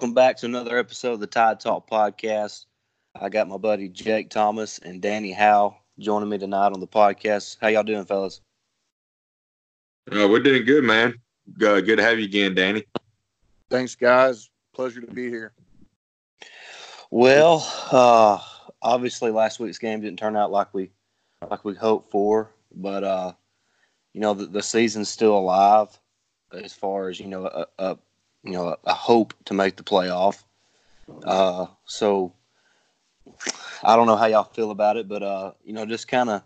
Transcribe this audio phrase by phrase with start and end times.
[0.00, 2.64] Welcome back to another episode of the Tide Talk podcast.
[3.20, 7.58] I got my buddy Jake Thomas and Danny Howe joining me tonight on the podcast.
[7.60, 8.40] How y'all doing, fellas?
[10.10, 11.20] Uh, we're doing good, man.
[11.62, 12.86] Uh, good to have you again, Danny.
[13.68, 14.48] Thanks, guys.
[14.72, 15.52] Pleasure to be here.
[17.10, 18.38] Well, uh,
[18.80, 20.92] obviously, last week's game didn't turn out like we
[21.50, 23.32] like we hoped for, but uh,
[24.14, 25.88] you know the, the season's still alive
[26.54, 27.98] as far as you know a, a
[28.42, 30.42] you know, a, hope to make the playoff.
[31.24, 32.32] Uh, so
[33.82, 36.42] I don't know how y'all feel about it, but uh, you know, just kind of,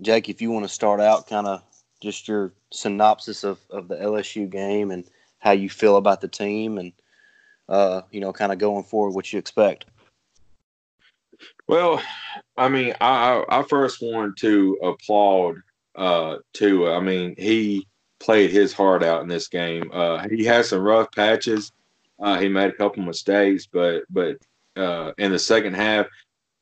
[0.00, 1.62] Jake, if you want to start out, kind of
[2.00, 5.04] just your synopsis of, of the LSU game and
[5.38, 6.92] how you feel about the team, and
[7.68, 9.86] uh, you know, kind of going forward, what you expect.
[11.68, 12.02] Well,
[12.56, 15.56] I mean, I I first wanted to applaud
[15.96, 16.96] uh, Tua.
[16.96, 17.86] I mean, he
[18.22, 19.90] played his heart out in this game.
[19.92, 21.72] Uh, he had some rough patches.
[22.18, 24.38] Uh, he made a couple mistakes, but but
[24.76, 26.06] uh, in the second half,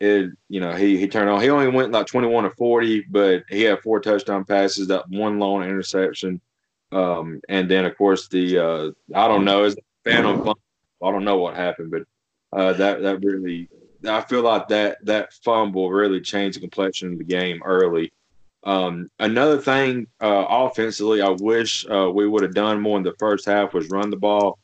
[0.00, 1.40] it you know he he turned on.
[1.40, 5.08] He only went like twenty one to forty, but he had four touchdown passes, that
[5.10, 6.40] one long interception,
[6.92, 10.36] um, and then of course the uh, I don't know is phantom.
[10.38, 10.58] Fumble.
[11.02, 12.02] I don't know what happened, but
[12.58, 13.68] uh, that that really
[14.06, 18.12] I feel like that that fumble really changed the complexion of the game early.
[18.62, 23.14] Um, another thing uh, offensively, I wish uh, we would have done more in the
[23.18, 24.58] first half was run the ball.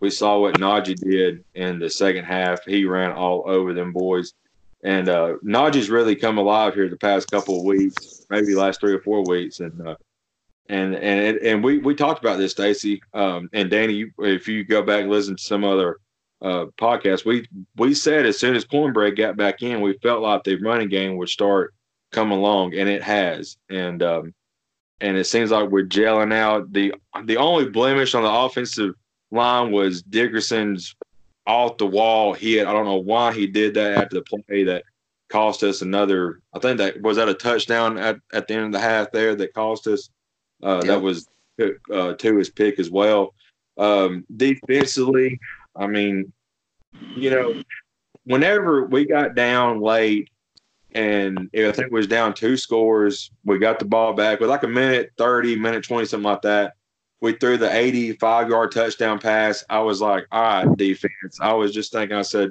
[0.00, 2.64] We saw what Najee did in the second half.
[2.64, 4.32] He ran all over them boys.
[4.82, 8.94] And uh, Najee's really come alive here the past couple of weeks, maybe last three
[8.94, 9.60] or four weeks.
[9.60, 9.94] And uh,
[10.68, 13.92] and and and we we talked about this, Stacy um, and Danny.
[13.92, 15.98] You, if you go back and listen to some other
[16.40, 17.46] uh, podcasts, we
[17.76, 21.16] we said as soon as Cornbread got back in, we felt like the running game
[21.16, 21.74] would start
[22.12, 23.56] come along, and it has.
[23.68, 24.34] And um,
[25.00, 26.72] and it seems like we're gelling out.
[26.72, 28.94] the The only blemish on the offensive
[29.30, 30.94] line was Dickerson's
[31.46, 32.66] off the wall hit.
[32.66, 34.84] I don't know why he did that after the play that
[35.28, 36.40] cost us another.
[36.54, 39.34] I think that was that a touchdown at, at the end of the half there
[39.34, 40.10] that cost us.
[40.62, 40.84] Uh, yep.
[40.84, 41.26] That was
[41.92, 43.34] uh, to his pick as well.
[43.78, 45.40] Um, defensively,
[45.74, 46.32] I mean,
[47.16, 47.62] you know,
[48.24, 50.28] whenever we got down late
[50.94, 53.30] and I think it was down two scores.
[53.44, 56.74] We got the ball back with like a minute 30, minute 20, something like that.
[57.20, 59.64] We threw the 85 yard touchdown pass.
[59.70, 61.38] I was like, all right, defense.
[61.40, 62.50] I was just thinking, I said,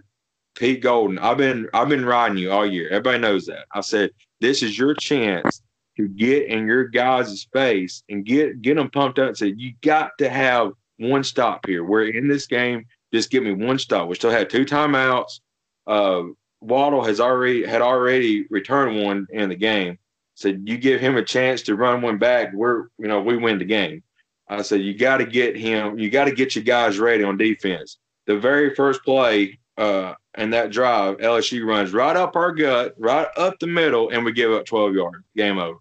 [0.56, 2.90] Pete Golding, I've been I've been riding you all year.
[2.90, 3.66] Everybody knows that.
[3.74, 5.62] I said, this is your chance
[5.98, 9.74] to get in your guys' face and get get them pumped up and say, you
[9.82, 11.84] got to have one stop here.
[11.84, 12.86] We're in this game.
[13.14, 14.08] Just give me one stop.
[14.08, 15.40] We still had two timeouts.
[15.88, 16.24] Uh,
[16.62, 19.98] Waddle has already had already returned one in the game.
[20.36, 23.60] Said you give him a chance to run one back, we're you know we win
[23.60, 24.04] the game.
[24.48, 27.38] I said you got to get him, you got to get your guys ready on
[27.38, 27.98] defense.
[28.28, 33.28] The very first play uh, and that drive, LSU runs right up our gut, right
[33.38, 35.26] up the middle, and we give up 12 yards.
[35.36, 35.80] Game over.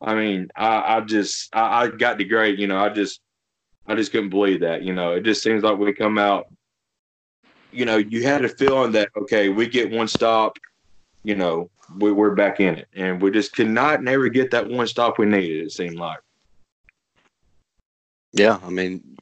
[0.00, 3.20] I mean, I, I just I, I got great, you know, I just
[3.86, 4.82] I just couldn't believe that.
[4.82, 6.46] You know, it just seems like we come out
[7.70, 10.58] you know, you had a feeling that okay, we get one stop,
[11.24, 14.68] you know, we, we're back in it, and we just could not never get that
[14.68, 15.66] one stop we needed.
[15.66, 16.20] It seemed like.
[18.32, 19.16] Yeah, I mean,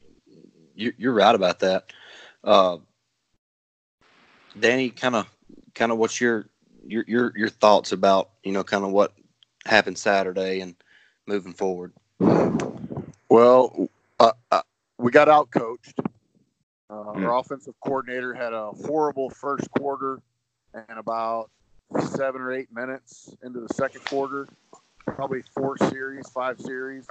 [0.74, 1.92] you, you're right about that.
[2.42, 2.78] Uh,
[4.58, 5.26] Danny, kind of,
[5.74, 6.48] kind of, what's your
[6.86, 9.12] your your your thoughts about you know kind of what
[9.64, 10.74] happened Saturday and
[11.26, 11.92] moving forward?
[13.28, 13.88] Well,
[14.20, 14.62] uh, uh,
[14.98, 16.00] we got out coached.
[16.96, 17.26] Uh, mm.
[17.26, 20.22] Our offensive coordinator had a horrible first quarter,
[20.72, 21.50] and about
[22.00, 24.48] seven or eight minutes into the second quarter,
[25.04, 27.06] probably four series, five series.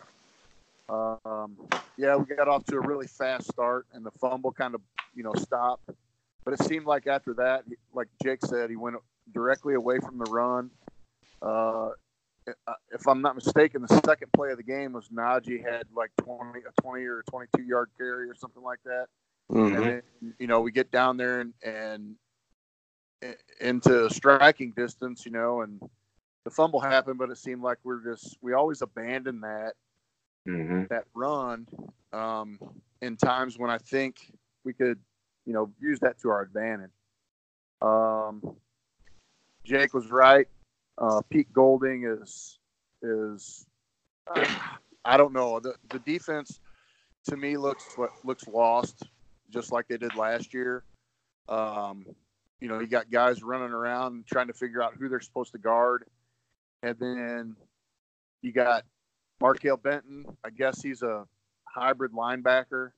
[0.90, 1.56] Um,
[1.98, 4.82] yeah, we got off to a really fast start, and the fumble kind of,
[5.14, 5.90] you know, stopped.
[6.44, 8.96] But it seemed like after that, like Jake said, he went
[9.34, 10.72] directly away from the run.
[11.42, 11.90] Uh,
[12.92, 16.60] if I'm not mistaken, the second play of the game was Najee had like 20,
[16.60, 19.08] a 20 or 22 yard carry or something like that.
[19.52, 19.76] Mm-hmm.
[19.76, 20.02] And then,
[20.40, 22.16] you know, we get down there and, and
[23.62, 25.80] into striking distance, you know, and
[26.44, 29.74] the fumble happened, but it seemed like we're just we always abandon that
[30.48, 30.84] mm-hmm.
[30.90, 31.68] that run
[32.14, 32.60] um,
[33.02, 34.32] in times when I think
[34.64, 35.00] we could,
[35.46, 36.92] you know, use that to our advantage.
[37.82, 38.56] Um,
[39.64, 40.48] Jake was right.
[40.98, 42.60] Uh, Pete Golding is
[43.02, 43.66] is
[44.34, 44.46] uh,
[45.06, 46.60] I don't know the the defense
[47.30, 49.04] to me looks what looks lost
[49.52, 50.84] just like they did last year.
[51.48, 52.06] Um,
[52.60, 55.58] you know, you got guys running around trying to figure out who they're supposed to
[55.58, 56.06] guard,
[56.82, 57.56] and then
[58.42, 58.84] you got
[59.42, 60.26] Markail Benton.
[60.44, 61.26] I guess he's a
[61.68, 62.92] hybrid linebacker.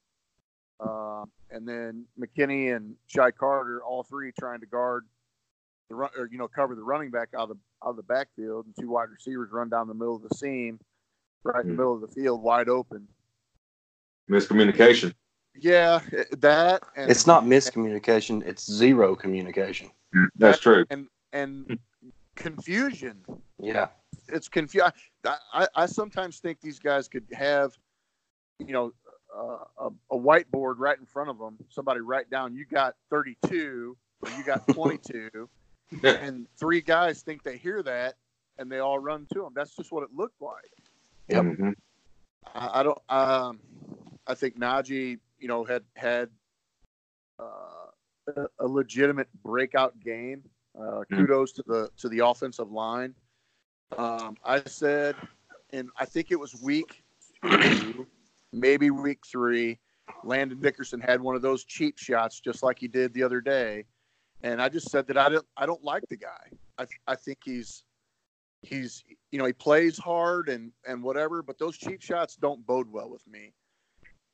[0.79, 5.05] Uh, and then McKinney and Shy Carter, all three trying to guard
[5.89, 8.03] the run, or you know, cover the running back out of the out of the
[8.03, 10.79] backfield, and two wide receivers run down the middle of the seam,
[11.43, 11.77] right in the hmm.
[11.77, 13.07] middle of the field, wide open.
[14.29, 15.13] Miscommunication.
[15.59, 15.99] Yeah,
[16.37, 16.83] that.
[16.95, 19.89] And, it's not miscommunication; it's zero communication.
[20.35, 20.85] That's true.
[20.89, 21.79] And and
[22.35, 23.23] confusion.
[23.59, 23.87] Yeah,
[24.27, 24.91] it's confusing.
[25.25, 27.77] I, I sometimes think these guys could have,
[28.59, 28.93] you know,
[29.35, 31.57] uh, a, a, whiteboard right in front of them.
[31.69, 35.49] Somebody write down, you got 32 or you got 22.
[36.03, 38.15] and three guys think they hear that
[38.57, 39.51] and they all run to them.
[39.55, 40.71] That's just what it looked like.
[41.29, 41.43] Yep.
[41.43, 41.69] Mm-hmm.
[42.55, 43.59] I, I, don't, um,
[44.25, 46.29] I think Najee, you know, had, had,
[47.39, 47.87] uh,
[48.59, 50.43] a, legitimate breakout game.
[50.77, 51.17] Uh, mm.
[51.17, 53.15] kudos to the to the offensive line.
[53.97, 55.15] Um, I said,
[55.71, 57.03] and I think it was week
[57.43, 58.05] two,
[58.53, 59.79] maybe week three.
[60.23, 63.85] Landon Dickerson had one of those cheap shots, just like he did the other day,
[64.43, 66.51] and I just said that I don't I don't like the guy.
[66.77, 67.83] I I think he's
[68.61, 72.91] he's you know he plays hard and and whatever, but those cheap shots don't bode
[72.91, 73.53] well with me.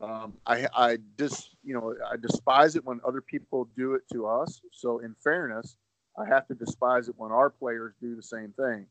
[0.02, 4.28] Um, I I just you know I despise it when other people do it to
[4.28, 4.62] us.
[4.72, 5.78] So in fairness,
[6.18, 8.88] I have to despise it when our players do the same thing.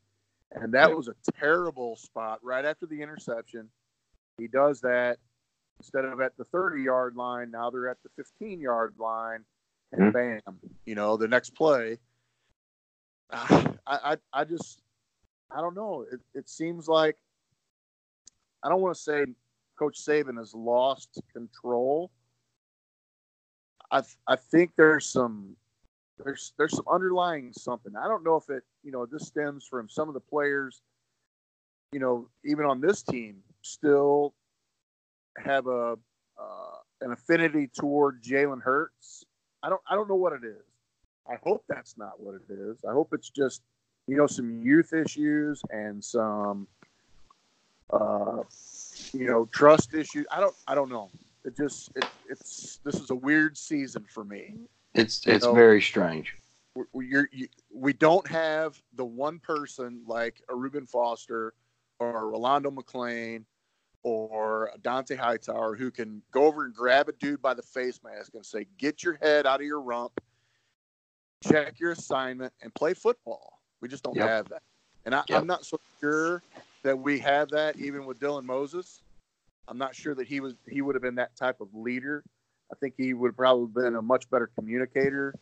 [0.54, 3.68] And that was a terrible spot right after the interception.
[4.38, 5.18] He does that
[5.78, 9.44] instead of at the 30 yard line, now they're at the 15 yard line,
[9.92, 10.38] and mm-hmm.
[10.46, 11.98] bam, you know, the next play.
[13.30, 14.82] I, I, I just,
[15.50, 16.04] I don't know.
[16.10, 17.16] It, it seems like,
[18.62, 19.24] I don't want to say
[19.78, 22.10] Coach Saban has lost control.
[23.90, 25.56] I, I think there's some
[26.22, 27.92] there's there's some underlying something.
[27.96, 30.82] I don't know if it you know this stems from some of the players,
[31.92, 34.34] you know, even on this team still
[35.36, 35.96] have a
[36.40, 39.24] uh, an affinity toward Jalen Hurts.
[39.62, 40.64] I don't I don't know what it is.
[41.30, 42.78] I hope that's not what it is.
[42.88, 43.62] I hope it's just
[44.06, 46.66] you know some youth issues and some
[47.92, 48.42] uh,
[49.14, 50.26] you know trust issues.
[50.30, 51.10] I don't I don't know.
[51.44, 54.54] It just it, it's this is a weird season for me.
[54.94, 56.36] It's it's very strange.
[56.94, 61.52] We're, you, we don't have the one person like a Reuben Foster
[61.98, 63.44] or a Rolando McClain
[64.02, 68.00] or a Dont'a Hightower who can go over and grab a dude by the face
[68.02, 70.18] mask and say, "Get your head out of your rump,
[71.44, 74.28] check your assignment, and play football." We just don't yep.
[74.28, 74.62] have that,
[75.04, 76.42] and I, am not so sure
[76.82, 79.02] that we have that even with Dylan Moses.
[79.68, 82.24] I'm not sure that he was he would have been that type of leader
[82.72, 85.34] I think he would have probably been a much better communicator.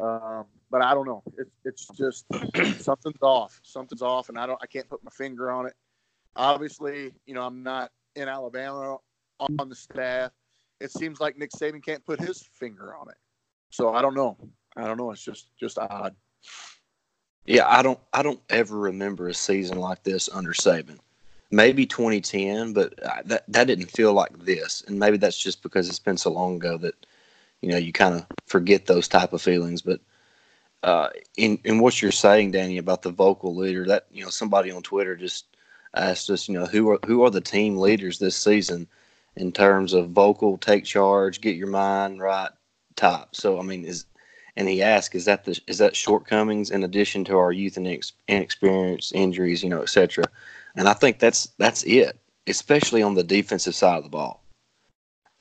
[0.00, 1.22] Um, but I don't know.
[1.38, 2.26] It's it's just
[2.82, 3.60] something's off.
[3.62, 4.58] Something's off, and I don't.
[4.60, 5.74] I can't put my finger on it.
[6.36, 8.98] Obviously, you know, I'm not in Alabama
[9.40, 10.32] on the staff.
[10.80, 13.16] It seems like Nick Saban can't put his finger on it.
[13.70, 14.36] So I don't know.
[14.76, 15.10] I don't know.
[15.10, 16.14] It's just just odd.
[17.46, 17.98] Yeah, I don't.
[18.12, 20.98] I don't ever remember a season like this under Saban
[21.50, 25.98] maybe 2010, but that that didn't feel like this, and maybe that's just because it's
[25.98, 27.06] been so long ago that
[27.60, 29.82] you know you kind of forget those type of feelings.
[29.82, 30.00] But
[30.82, 34.70] uh, in in what you're saying, Danny, about the vocal leader, that you know somebody
[34.70, 35.46] on Twitter just
[35.94, 38.86] asked us, you know, who are who are the team leaders this season
[39.36, 42.50] in terms of vocal, take charge, get your mind right,
[42.96, 43.28] type.
[43.32, 44.06] So I mean, is
[44.58, 47.86] and he asked, is that the is that shortcomings in addition to our youth and
[48.26, 50.24] inexperience, injuries, you know, etc.
[50.74, 54.42] And I think that's that's it, especially on the defensive side of the ball.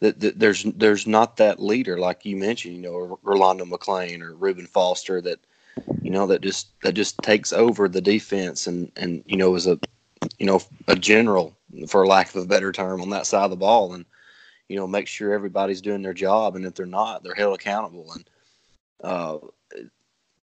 [0.01, 4.35] That, that there's there's not that leader like you mentioned, you know, Rolando McClain or
[4.35, 5.39] Reuben Foster that
[6.03, 9.65] you know that just that just takes over the defense and and you know is
[9.65, 9.79] a
[10.37, 11.57] you know a general
[11.87, 14.05] for lack of a better term on that side of the ball and
[14.69, 18.11] you know make sure everybody's doing their job and if they're not they're held accountable
[18.13, 18.29] and
[19.03, 19.37] uh,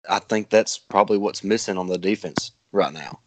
[0.10, 3.20] I think that's probably what's missing on the defense right now.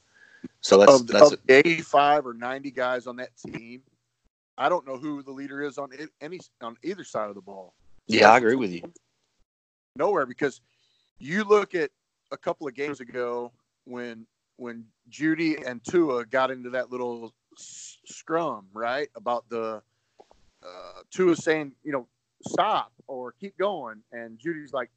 [0.61, 3.83] So that's of, that's of 85 or 90 guys on that team.
[4.57, 5.90] I don't know who the leader is on
[6.21, 7.75] any on either side of the ball.
[8.09, 8.83] So yeah, I agree with you.
[9.97, 10.61] Nowhere because
[11.19, 11.90] you look at
[12.31, 13.52] a couple of games ago
[13.85, 14.26] when
[14.57, 19.09] when Jeudy and Tua got into that little scrum, right?
[19.17, 19.83] About the
[20.62, 22.07] uh, Tua saying, you know,
[22.47, 24.90] stop or keep going, and Jeudy's like,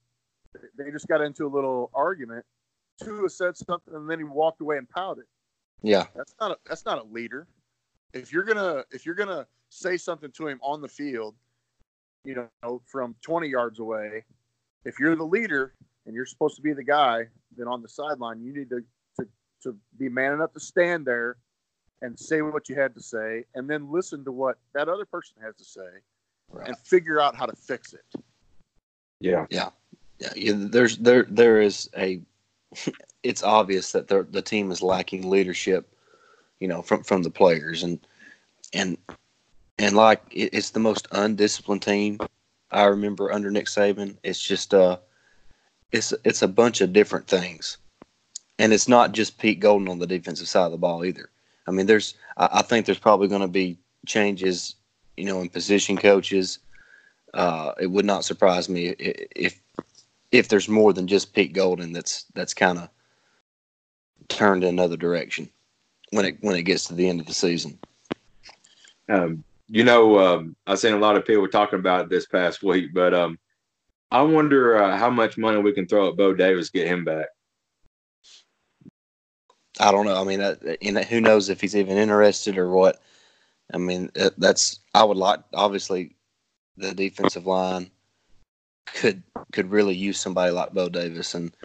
[0.78, 2.46] they just got into a little argument,
[3.04, 5.26] Tua said something and then he walked away and pouted.
[5.82, 6.06] Yeah.
[6.16, 7.48] That's not a, that's not a leader.
[8.14, 11.36] If you're gonna if you're gonna say something to him on the field,
[12.24, 14.24] you know, from 20 yards away,
[14.86, 15.74] if you're the leader
[16.06, 18.84] and you're supposed to be the guy, then on the sideline you need to
[19.20, 19.28] to,
[19.64, 21.38] to be man enough to stand there
[22.02, 25.36] and say what you had to say, and then listen to what that other person
[25.42, 25.82] has to say,
[26.52, 26.68] Right.
[26.68, 28.04] and figure out how to fix it.
[29.22, 29.46] Yeah.
[29.50, 29.70] Yeah,
[30.20, 32.22] yeah, there's there there is a.
[33.24, 35.96] It's obvious that the the team is lacking leadership,
[36.60, 38.00] you know, from from the players and
[38.74, 38.98] and
[39.80, 42.20] and like it, it's the most undisciplined team
[42.72, 44.18] I remember under Nick Saban.
[44.24, 44.98] It's just uh,
[45.92, 47.78] it's it's a bunch of different things,
[48.60, 51.30] and it's not just Pete Golding on the defensive side of the ball either.
[51.68, 53.78] I mean, there's I, I think there's probably going to be
[54.08, 54.76] changes,
[55.18, 56.60] you know, in position coaches.
[57.34, 59.62] Uh, it would not surprise me i- if
[60.34, 62.90] if there's more than just Pete Golding that's that's kind of
[64.28, 65.48] turned in another direction
[66.10, 67.80] when it when it gets to the end of the season.
[69.08, 72.64] Um, you know, um, I've seen a lot of people talking about it this past
[72.64, 73.38] week, but um,
[74.12, 77.28] I wonder uh, how much money we can throw at Bo Davis get him back.
[79.80, 80.20] I don't know.
[80.20, 83.02] I mean, uh, know, who knows if he's even interested or what?
[83.74, 86.16] I mean, uh, that's I would like obviously
[86.76, 87.92] the defensive line
[88.86, 91.56] could could really use somebody like Bo Davis and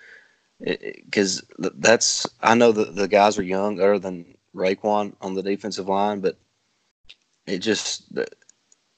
[0.61, 5.89] because that's I know that the guys are young other than Raekwon on the defensive
[5.89, 6.37] line, but
[7.47, 8.05] it just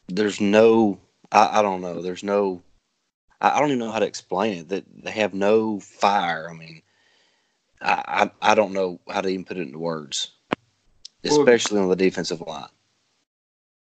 [0.08, 0.98] there's no
[1.32, 2.62] I, I don't know there's no
[3.40, 6.48] I, I don't even know how to explain it that they have no fire.
[6.50, 6.82] I mean.
[7.82, 10.32] I, I I don't know how to even put it into words,
[11.24, 12.68] Well- especially on the defensive line.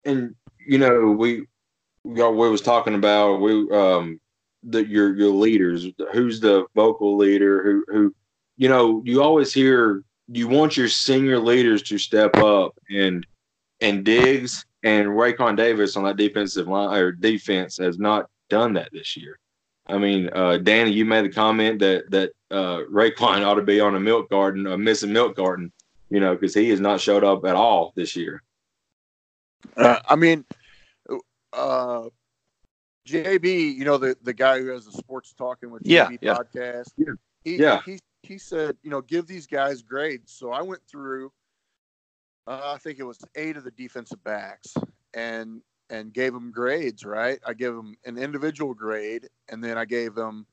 [0.06, 1.48] And you know, we
[2.04, 4.20] we, all- we was talking about we um
[4.64, 5.88] the your your leaders.
[6.14, 7.64] Who's the vocal leader?
[7.64, 8.16] Who who
[8.58, 9.02] you know?
[9.06, 13.26] You always hear you want your senior leaders to step up and
[13.82, 18.90] and Diggs and Raekwon Davis on that defensive line or defense has not done that
[18.92, 19.40] this year.
[19.88, 22.82] I mean, uh, Danny, you made the comment that that uh,
[23.46, 25.72] ought to be on a milk garden, a missing milk garden,
[26.10, 28.44] you know, because he has not showed up at all this year.
[29.76, 30.46] Uh, I mean,
[31.54, 32.04] uh,
[33.08, 36.36] JB, you know the the guy who has the sports talking with Yeah, JB yeah.
[36.36, 36.92] podcast.
[36.98, 37.14] Yeah.
[37.44, 37.82] He, Yeah.
[37.86, 40.34] He he said, you know, give these guys grades.
[40.34, 41.32] So I went through.
[42.46, 44.74] Uh, I think it was eight of the defensive backs,
[45.14, 47.06] and and gave them grades.
[47.06, 50.46] Right, I gave them an individual grade, and then I gave them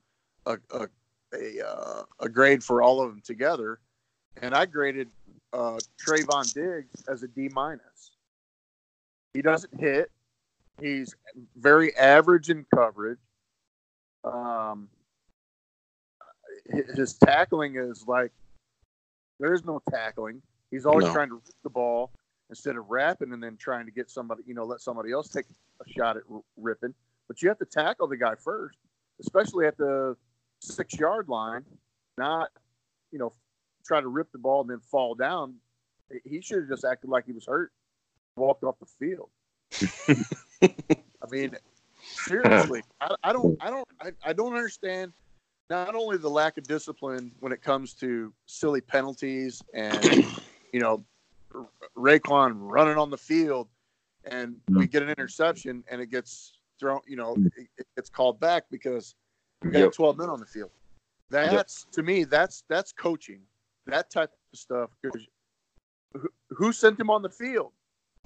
[0.46, 0.88] a a
[1.34, 3.80] a, uh, a grade for all of them together,
[4.42, 5.08] and I graded
[5.52, 8.12] uh, Trevon Diggs as a D minus.
[9.32, 10.10] He doesn't hit.
[10.80, 11.14] He's
[11.56, 13.18] very average in coverage.
[14.24, 14.88] Um,
[16.66, 18.32] his- tackling is like
[19.38, 20.42] there's no tackling.
[20.70, 21.12] He's always No.
[21.12, 22.10] trying to rip the ball
[22.50, 25.46] instead of wrapping and then trying to get somebody, you know, let somebody else take
[25.84, 26.22] a shot at
[26.56, 26.94] ripping.
[27.28, 28.78] But you have to tackle the guy first,
[29.20, 30.16] especially at the
[30.60, 31.64] six yard line,
[32.16, 32.50] not,
[33.10, 33.32] you know,
[33.84, 35.60] try to rip the ball and then fall down.
[36.24, 37.72] He should have just acted like he was hurt,
[38.36, 39.30] walked off the field.
[40.64, 41.56] I mean,
[42.00, 45.12] seriously, I, I don't, I don't, I, I don't understand.
[45.70, 50.04] Not only the lack of discipline when it comes to silly penalties and
[50.72, 51.04] you know
[51.96, 53.68] Raekwon running on the field,
[54.24, 57.00] and we get an interception and it gets thrown.
[57.06, 57.46] You know, mm.
[57.56, 59.14] it, it gets called back because
[59.62, 59.92] we got Yep.
[59.92, 60.70] 12 men on the field.
[61.30, 63.40] That's to me, that's that's coaching.
[63.86, 64.90] That type of stuff.
[66.12, 67.72] Who, who sent him on the field?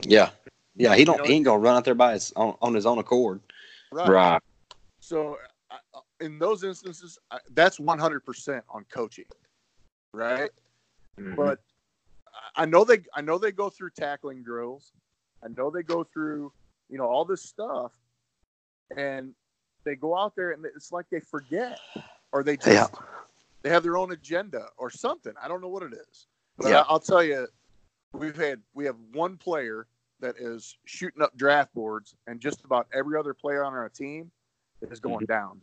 [0.03, 0.31] Yeah,
[0.79, 0.95] yeah.
[0.95, 1.17] He don't.
[1.17, 3.41] You know- he ain't gonna run out there by his on, on his own accord.
[3.93, 4.41] Right.
[5.01, 5.39] So
[5.71, 9.27] I- I- in those instances, I- that's 100% on coaching,
[10.13, 10.51] right?
[11.19, 11.37] Mhm.
[11.37, 11.61] But
[12.57, 14.93] I- I know they I know they go through tackling drills.
[15.43, 16.53] I know they go through
[16.89, 17.93] you know all this stuff,
[18.97, 19.35] and
[19.85, 21.79] they go out there and it's like they forget
[22.33, 22.87] or they just Yeah.
[23.63, 25.33] they have their own agenda or something.
[25.41, 26.27] I don't know what it is.
[26.57, 26.81] But Yeah.
[26.81, 27.47] I, I'll tell you,
[28.13, 29.87] we've had we have one player
[30.21, 34.31] that is shooting up draft boards, and just about every other player on our team
[34.91, 35.33] is going mm-hmm.
[35.33, 35.61] down.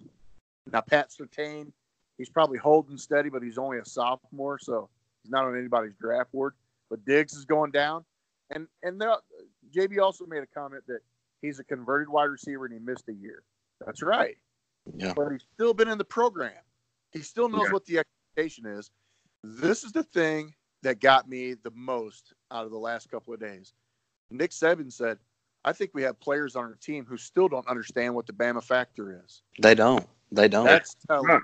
[0.71, 1.71] Now Pat Surtain,
[2.17, 4.89] he's probably holding steady, but he's only a sophomore, so
[5.23, 6.53] he's not on anybody's draft board.
[6.89, 8.05] But Diggs is going down,
[8.51, 9.15] and and there,
[9.75, 10.99] JB also made a comment that
[11.41, 13.43] he's a converted wide receiver and he missed a year.
[13.85, 14.37] That's right
[14.95, 15.13] Yeah.
[15.13, 16.53] but he's still been in the program.
[17.11, 17.71] He still knows Yeah.
[17.71, 18.91] what the expectation is.
[19.43, 23.39] This is the thing that got me the most out of the last couple of
[23.39, 23.73] days.
[24.31, 25.17] Nick Saban said,
[25.63, 28.63] I think we have players on our team who still don't understand what the Bama
[28.63, 29.41] factor is.
[29.59, 30.07] They don't.
[30.31, 30.65] They don't.
[30.65, 31.27] That's telling.
[31.27, 31.41] Right.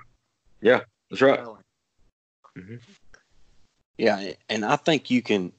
[1.10, 1.38] That's right.
[1.38, 1.62] telling.
[2.56, 2.76] Mm-hmm.
[3.98, 5.52] Yeah, and I think you can.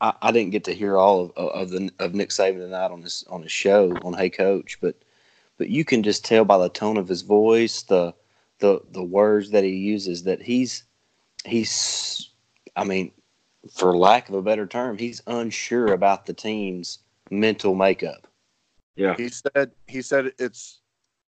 [0.00, 3.02] I, I didn't get to hear all of, of the of Nick Saban tonight on
[3.02, 4.96] his on his show on Hey Coach, but
[5.58, 8.14] but you can just tell by the tone of his voice, the
[8.58, 10.84] the the words that he uses that he's
[11.44, 12.30] he's
[12.76, 13.12] I mean,
[13.72, 16.98] for lack of a better term, he's unsure about the team's
[17.30, 18.26] mental makeup.
[18.96, 19.16] Yeah.
[19.16, 20.80] He said he said it's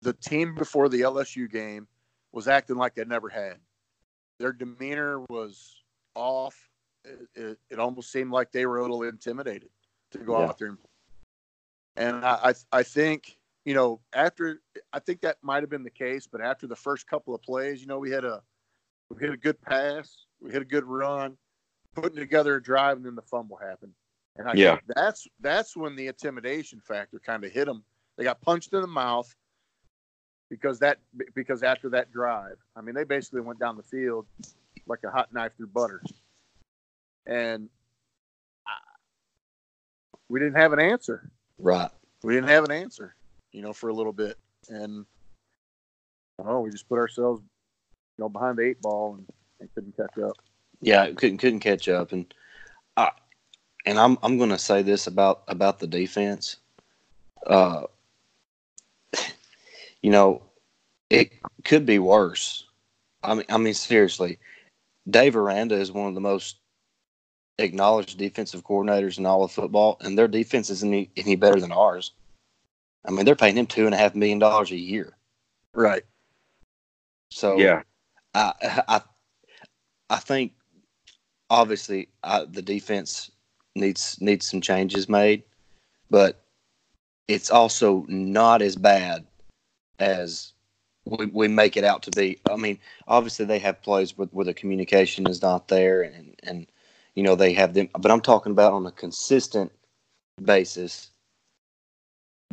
[0.03, 1.89] the team before the LSU game
[2.33, 3.57] was acting like they never had.
[4.39, 5.83] Their demeanor was
[6.15, 6.69] off.
[7.05, 9.71] It, it, it almost seemed like they were a little intimidated
[10.11, 10.47] to go yeah.
[10.47, 10.79] out there and
[11.97, 14.61] and I, I think you know after
[14.93, 17.81] I think that might have been the case, but after the first couple of plays,
[17.81, 18.43] you know, we had a
[19.11, 21.37] we hit a good pass, we hit a good run,
[21.97, 23.93] putting together a drive, and then the fumble happened.
[24.37, 27.83] And I yeah, that's that's when the intimidation factor kind of hit them.
[28.17, 29.35] They got punched in the mouth
[30.51, 30.99] because that
[31.35, 34.27] because after that drive, I mean, they basically went down the field
[34.87, 36.03] like a hot knife through butter,
[37.27, 37.69] and
[40.29, 41.31] we didn't have an answer.
[41.59, 41.91] Right.
[42.23, 43.15] We didn't have an answer,
[43.53, 44.37] you know, for a little bit,
[44.69, 45.07] and
[46.45, 47.43] oh, we just put ourselves,
[48.19, 49.27] you know, behind the eight ball and,
[49.61, 50.37] and couldn't catch up.
[50.81, 52.33] Yeah, couldn't couldn't catch up, and
[52.97, 53.11] I,
[53.85, 56.57] and I'm I'm going to say this about about the defense.
[57.47, 57.85] Uh,
[60.03, 60.43] you know,
[61.11, 61.33] it
[61.65, 62.65] could be worse.
[63.23, 64.39] I mean, I mean seriously,
[65.09, 66.57] Dave Aranda is one of the most
[67.59, 71.73] acknowledged defensive coordinators in all of football, and their defense isn't any, any better than
[71.73, 72.13] ours.
[73.07, 75.17] I mean, they're paying him two and a half million dollars a year.
[75.73, 76.03] Right.
[77.31, 77.83] So yeah,
[78.35, 79.01] I I
[80.11, 80.53] I think
[81.51, 83.31] obviously the defense
[83.75, 85.43] needs needs some changes made,
[86.11, 86.43] but
[87.29, 89.27] it's also not as bad
[89.99, 90.53] as
[91.05, 92.39] we, we make it out to be.
[92.51, 96.67] I mean, obviously they have plays where, where the communication is not there, and and
[97.15, 99.73] you know they have them, but I'm talking about on a consistent
[100.43, 101.11] basis.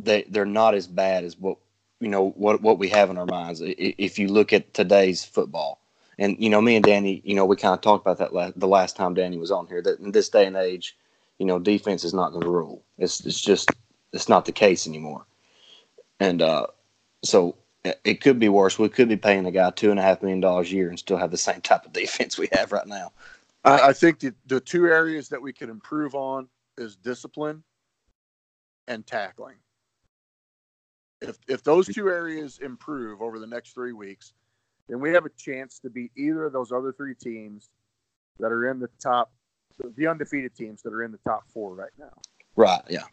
[0.01, 1.57] They they're not as bad as what
[1.99, 3.61] you know what what we have in our minds.
[3.63, 5.82] If you look at today's football,
[6.19, 8.59] and you know me and Danny, you know we kind of talked about that last,
[8.59, 9.81] the last time Danny was on here.
[9.81, 10.97] That in this day and age,
[11.39, 12.83] you know, defense is not going to rule.
[12.97, 13.69] It's it's just
[14.11, 15.25] it's not the case anymore.
[16.19, 16.67] And uh,
[17.23, 17.57] so
[18.03, 18.79] it could be worse.
[18.79, 20.97] We could be paying a guy two and a half million dollars a year and
[20.97, 23.11] still have the same type of defense we have right now.
[23.65, 26.47] I, I think the, the two areas that we can improve on
[26.77, 27.63] is discipline
[28.87, 29.55] and tackling.
[31.21, 34.33] If if those two areas improve over the next three weeks,
[34.89, 37.69] then we have a chance to beat either of those other three teams
[38.39, 39.31] that are in the top,
[39.95, 42.13] the undefeated teams that are in the top four right now.
[42.55, 42.81] Right.
[42.89, 43.03] Yeah.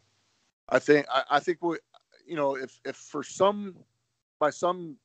[0.68, 1.78] I think I, I think we,
[2.26, 3.74] you know, if if for some
[4.38, 4.96] by some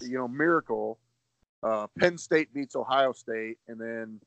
[0.00, 0.98] you know miracle,
[1.62, 4.20] uh, Penn State beats Ohio State, and then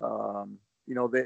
[0.00, 1.24] um, you know they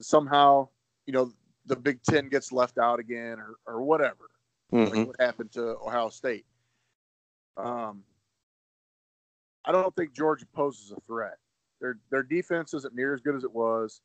[0.00, 0.68] somehow
[1.06, 1.32] you know
[1.64, 4.30] the Big Ten gets left out again, or or whatever.
[4.72, 4.94] Mm-hmm.
[4.94, 6.44] Like what happened to Ohio State?
[7.56, 8.02] Um,
[9.64, 11.38] I don't think Georgia poses a threat.
[11.80, 14.00] Their their defense isn't near as good as it was.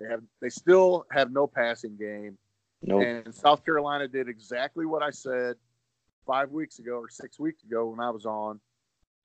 [0.00, 2.36] They have they still have no passing game.
[2.82, 3.02] Nope.
[3.02, 5.56] And South Carolina did exactly what I said
[6.26, 8.60] five weeks ago or six weeks ago when I was on.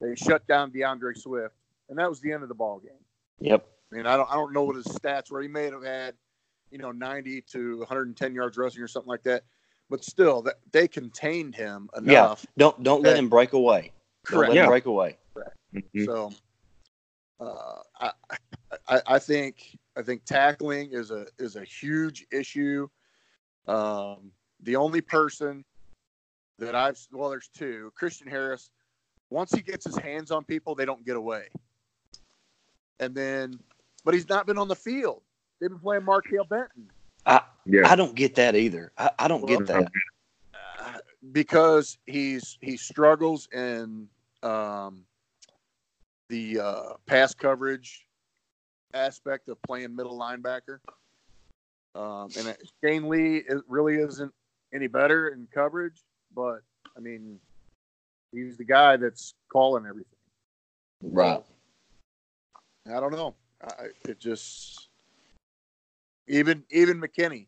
[0.01, 1.55] They shut down D'Andre Swift,
[1.89, 2.91] and that was the end of the ball game.
[3.39, 3.65] Yep.
[3.91, 5.41] I mean, I don't I don't know what his stats were.
[5.41, 6.15] He may have had,
[6.71, 9.43] you know, 90 to 110 yards rushing or something like that,
[9.89, 12.45] but still, that they contained him enough.
[12.45, 12.51] Yeah.
[12.57, 13.91] Don't don't that, let him break away.
[14.25, 14.31] Correct.
[14.31, 14.63] Don't let yeah.
[14.63, 15.17] him break away.
[15.75, 16.05] Mm-hmm.
[16.05, 16.31] So,
[17.39, 18.11] uh, I,
[18.87, 22.87] I I think I think tackling is a is a huge issue.
[23.67, 25.63] Um, the only person
[26.59, 27.91] that I've well, there's two.
[27.95, 28.69] Christian Harris,
[29.29, 31.49] once he gets his hands on people, they don't get away.
[32.99, 33.59] And then,
[34.05, 35.23] but he's not been on the field.
[35.59, 36.89] They've been playing Markail Benton.
[37.25, 37.89] I yeah.
[37.89, 38.91] I don't get that either.
[38.97, 39.91] I, I don't well, get that
[41.31, 44.07] because he's he struggles in
[44.41, 45.05] um,
[46.29, 48.05] the uh, pass coverage
[48.93, 50.79] aspect of playing middle linebacker.
[51.95, 54.33] Um, and Shane Lee it really isn't
[54.73, 56.01] any better in coverage,
[56.35, 56.61] but
[56.97, 57.39] I mean,
[58.31, 60.09] he's the guy that's calling everything.
[61.01, 61.43] Right.
[62.87, 63.35] I don't know.
[63.63, 64.89] I, it just
[66.27, 67.47] even even McKinney,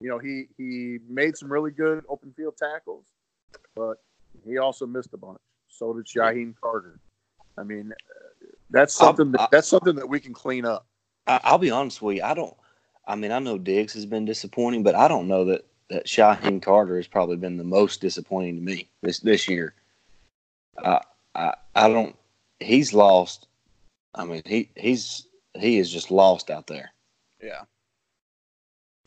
[0.00, 3.06] you know, he he made some really good open field tackles,
[3.74, 3.98] but
[4.46, 5.38] he also missed a bunch.
[5.68, 6.98] So did Shyheim Carter.
[7.58, 7.92] I mean,
[8.70, 10.86] that's something that, that's something that we can clean up.
[11.26, 12.22] I'll be honest with you.
[12.22, 12.54] I don't.
[13.06, 16.62] I mean, I know Diggs has been disappointing, but I don't know that that Shyheim
[16.62, 19.74] Carter has probably been the most disappointing to me this this year.
[20.84, 21.00] I
[21.34, 22.16] I, I don't.
[22.60, 23.48] He's lost
[24.14, 26.92] I mean, he he's he is just lost out there.
[27.42, 27.62] Yeah.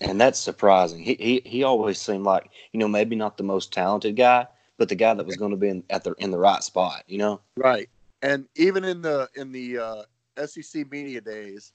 [0.01, 1.01] And that's surprising.
[1.01, 4.45] He he he always seemed like, you know, maybe not the most talented guy,
[4.77, 7.03] but the guy that was going to be in, at the in the right spot,
[7.07, 7.41] you know?
[7.55, 7.89] Right.
[8.21, 11.71] And even in the in the uh, SEC media days,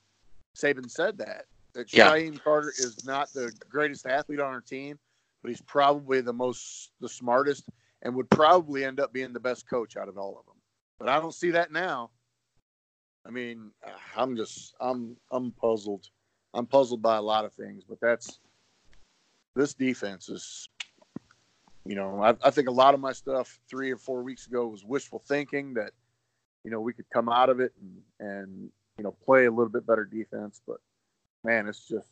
[0.57, 2.15] Saban said that that Yeah.
[2.43, 4.99] Carter is not the greatest athlete on our team,
[5.43, 7.65] but he's probably the most the smartest
[8.03, 10.57] and would probably end up being the best coach out of all of them.
[10.99, 12.11] But I don't see that now.
[13.27, 13.71] I mean,
[14.17, 16.09] I'm just I'm I'm puzzled.
[16.55, 18.41] I'm puzzled by a lot of things, but that's
[19.55, 20.69] this defense is
[21.85, 24.67] you know, I, I think a lot of my stuff three or four weeks ago
[24.67, 25.93] was wishful thinking that,
[26.63, 29.71] you know, we could come out of it and, and you know, play a little
[29.71, 30.61] bit better defense.
[30.67, 30.77] But
[31.43, 32.09] man, it's just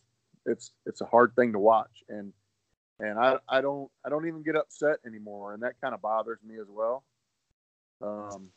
[0.47, 2.03] it's it's a hard thing to watch.
[2.09, 2.33] And
[2.99, 6.39] and I, I don't I don't even get upset anymore, and that kind of bothers
[6.47, 7.05] me as well.
[8.01, 8.49] Um,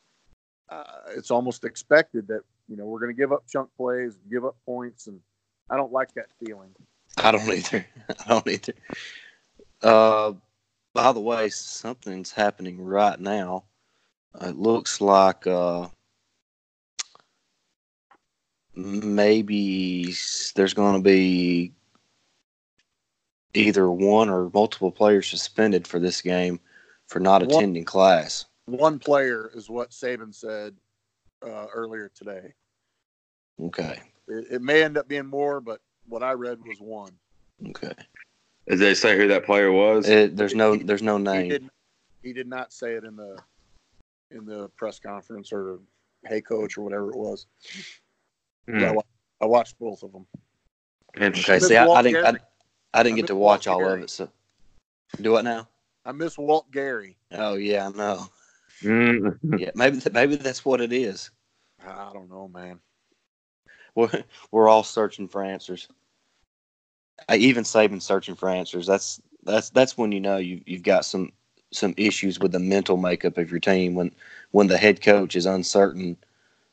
[0.69, 4.45] uh, it's almost expected that you know we're going to give up chunk plays, give
[4.45, 5.19] up points, and
[5.69, 6.75] I don't like that feeling.
[7.17, 7.85] I don't either.
[8.09, 8.73] I don't either.
[9.81, 10.33] Uh,
[10.93, 13.63] by the way, something's happening right now.
[14.41, 15.87] It looks like uh,
[18.75, 20.15] maybe
[20.55, 21.73] there's going to be
[23.53, 26.59] either one or multiple players suspended for this game
[27.07, 28.45] for not One- attending class.
[28.65, 30.75] One player is what Saban said
[31.45, 32.53] uh, earlier today.
[33.59, 33.99] Okay.
[34.31, 37.11] It, it may end up being more, but what I read was one.
[37.69, 37.93] Okay.
[38.67, 40.07] Did they say who that player was?
[40.07, 41.35] It, there's no there's no name.
[41.35, 41.49] He name.
[41.49, 41.69] did.
[42.23, 43.37] He did not say it in the
[44.29, 45.79] in the press conference or
[46.25, 47.47] hey coach or whatever it was.
[48.67, 48.95] Hmm, I,
[49.41, 50.25] I watched both of them.
[51.19, 51.55] interesting.
[51.55, 51.65] Okay.
[51.65, 52.37] See, I, I didn't I,
[52.93, 54.09] I didn't I get to watch Walt all of it.
[54.09, 54.29] So
[55.19, 55.67] do what now?
[56.05, 57.17] I miss Walt Gary.
[57.31, 58.27] Oh yeah, I know.
[58.83, 59.37] Mm.
[59.59, 61.29] Yeah, maybe maybe that's what it is.
[61.85, 62.79] I don't know, man.
[63.95, 65.87] We're we're all searching for answers.
[67.29, 68.87] I even Saban searching for answers.
[68.87, 71.31] That's that's that's when you know you you've got some
[71.71, 74.11] some issues with the mental makeup of your team when
[74.51, 76.17] when the head coach is uncertain,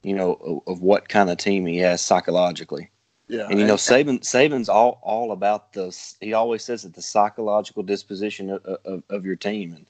[0.02, 2.90] you know, of, of what kind of team he has psychologically.
[3.28, 5.96] Yeah, And you know, Saban Saban's all all about the.
[6.20, 9.87] He always says that the psychological disposition of, of, of your team, and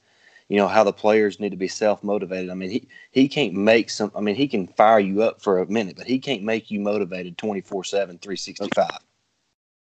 [0.49, 2.49] you know how the players need to be self motivated.
[2.49, 4.11] I mean, he he can't make some.
[4.15, 6.79] I mean, he can fire you up for a minute, but he can't make you
[6.79, 8.89] motivated 24 7 365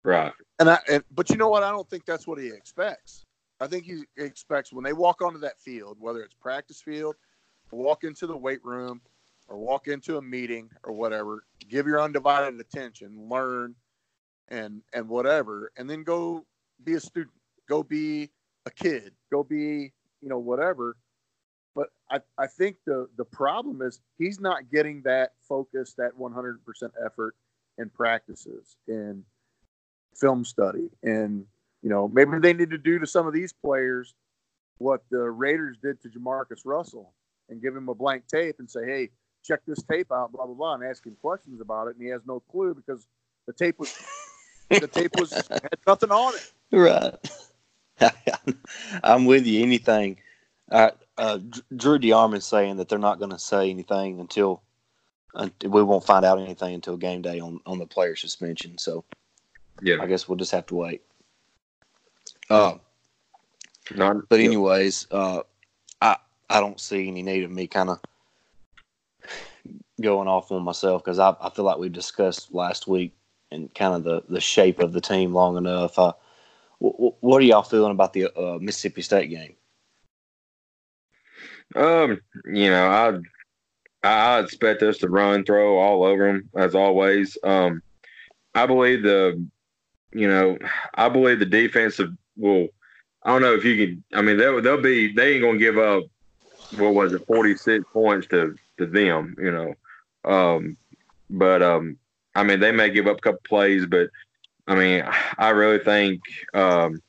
[0.05, 0.33] Right.
[0.61, 1.63] And I, and, but you know what?
[1.63, 3.25] I don't think that's what he expects.
[3.61, 7.17] I think he expects when they walk onto that field, whether it's practice field,
[7.73, 9.01] walk into the weight room,
[9.49, 13.75] or walk into a meeting or whatever, give your undivided attention, learn,
[14.49, 16.45] and and whatever, and then go
[16.85, 17.35] be a student,
[17.69, 18.31] go be
[18.67, 20.97] a kid, go be you know whatever.
[21.75, 26.59] But I, I think the the problem is he's not getting that focus, that 100%
[27.05, 27.35] effort
[27.79, 29.25] in practices in
[30.17, 31.45] film study and
[31.83, 34.15] you know maybe they need to do to some of these players
[34.79, 37.13] what the Raiders did to Jamarcus Russell
[37.49, 39.11] and give him a blank tape and say hey
[39.45, 42.11] check this tape out blah blah blah and ask him questions about it and he
[42.11, 43.07] has no clue because
[43.47, 43.97] the tape was
[44.71, 47.15] the tape was had nothing on it Right.
[49.03, 49.63] I'm with you.
[49.63, 50.19] Anything.
[50.71, 51.39] Uh, uh,
[51.77, 54.63] Drew DeArmond's saying that they're not going to say anything until,
[55.35, 58.79] until we won't find out anything until game day on, on the player suspension.
[58.79, 59.05] So
[59.83, 59.97] Yeah.
[60.01, 61.03] I guess we'll just have to wait.
[62.51, 62.75] Uh,
[63.95, 65.43] Not, but anyways, uh,
[66.01, 66.17] I
[66.51, 68.01] I don't see any need of me kind of
[70.01, 73.15] going off on myself because I, I feel like we discussed last week
[73.51, 75.99] and kind of the, the shape of the team long enough.
[75.99, 76.13] Uh,
[76.79, 79.55] what, are y'all feeling about the uh, Mississippi State game?
[81.75, 83.23] Um, you know,
[84.03, 87.37] I I expect us to run, throw all over them as always.
[87.43, 87.83] Um,
[88.55, 89.45] I believe the,
[90.13, 90.57] you know,
[90.95, 92.69] I believe the defensive will.
[93.25, 94.05] I don't know if you can.
[94.15, 95.13] I mean, they'll they'll be.
[95.13, 96.05] They ain't gonna give up.
[96.77, 97.27] What was it?
[97.27, 99.37] Forty six points to to them.
[99.39, 99.75] You know,
[100.31, 100.77] um,
[101.29, 101.99] but um,
[102.35, 104.09] I mean, they may give up a couple plays, but
[104.69, 105.05] I mean,
[105.39, 106.21] I really think
[106.53, 107.03] um,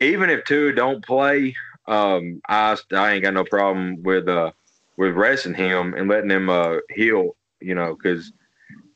[0.00, 1.54] even if Tua don't play,
[1.86, 4.52] um, I I ain't got no problem with uh
[4.96, 7.36] with resting him and letting him uh heal.
[7.60, 8.32] You know, because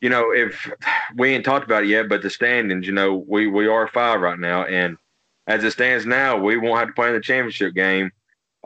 [0.01, 0.71] you know if
[1.17, 4.21] we ain't talked about it yet, but the standings, you know, we we are five
[4.21, 4.97] right now, and
[5.47, 8.11] as it stands now, we won't have to play in the championship game.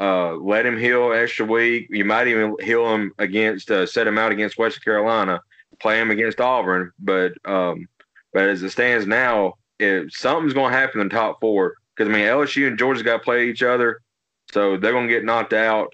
[0.01, 1.89] Uh, let him heal extra week.
[1.91, 5.41] You might even heal him against uh, set him out against Western Carolina,
[5.81, 6.93] play him against Auburn.
[6.99, 7.89] But um,
[8.33, 12.11] but as it stands now, if something's going to happen in the top four, because
[12.11, 14.01] I mean LSU and Georgia got to play each other,
[14.53, 15.93] so they're going to get knocked out.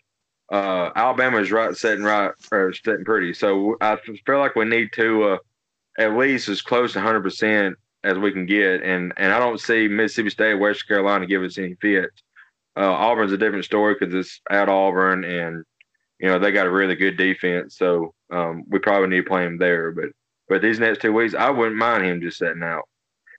[0.53, 3.35] uh, Alabama's right sitting right or sitting pretty.
[3.35, 3.97] So I
[4.27, 5.39] feel like we need to uh,
[5.99, 9.61] at least as close to 100 percent as we can get, and and I don't
[9.61, 12.23] see Mississippi State, West Carolina give us any fits.
[12.77, 15.65] Uh, Auburn's a different story because it's at Auburn, and
[16.21, 19.45] you know they got a really good defense, so um, we probably need to play
[19.45, 19.91] them there.
[19.93, 20.11] But
[20.49, 22.89] but these next two weeks, I wouldn't mind him just sitting out.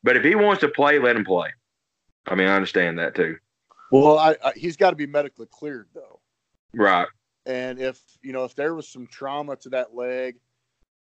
[0.04, 1.50] But if he wants to play, let him play.
[2.28, 3.38] I mean, I understand that too.
[3.91, 6.19] Well, I, I, he's got to be medically cleared though.
[6.74, 7.08] Right.
[7.45, 10.38] And if you know if there was some trauma to that leg,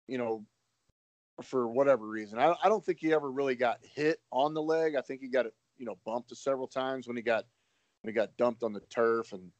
[0.07, 0.45] you know,
[1.43, 4.95] for whatever reason, I, I don't think he ever really got hit on the leg.
[4.95, 7.45] I think he got it, you know, bumped several times when he got
[8.01, 9.51] when he got dumped on the turf, and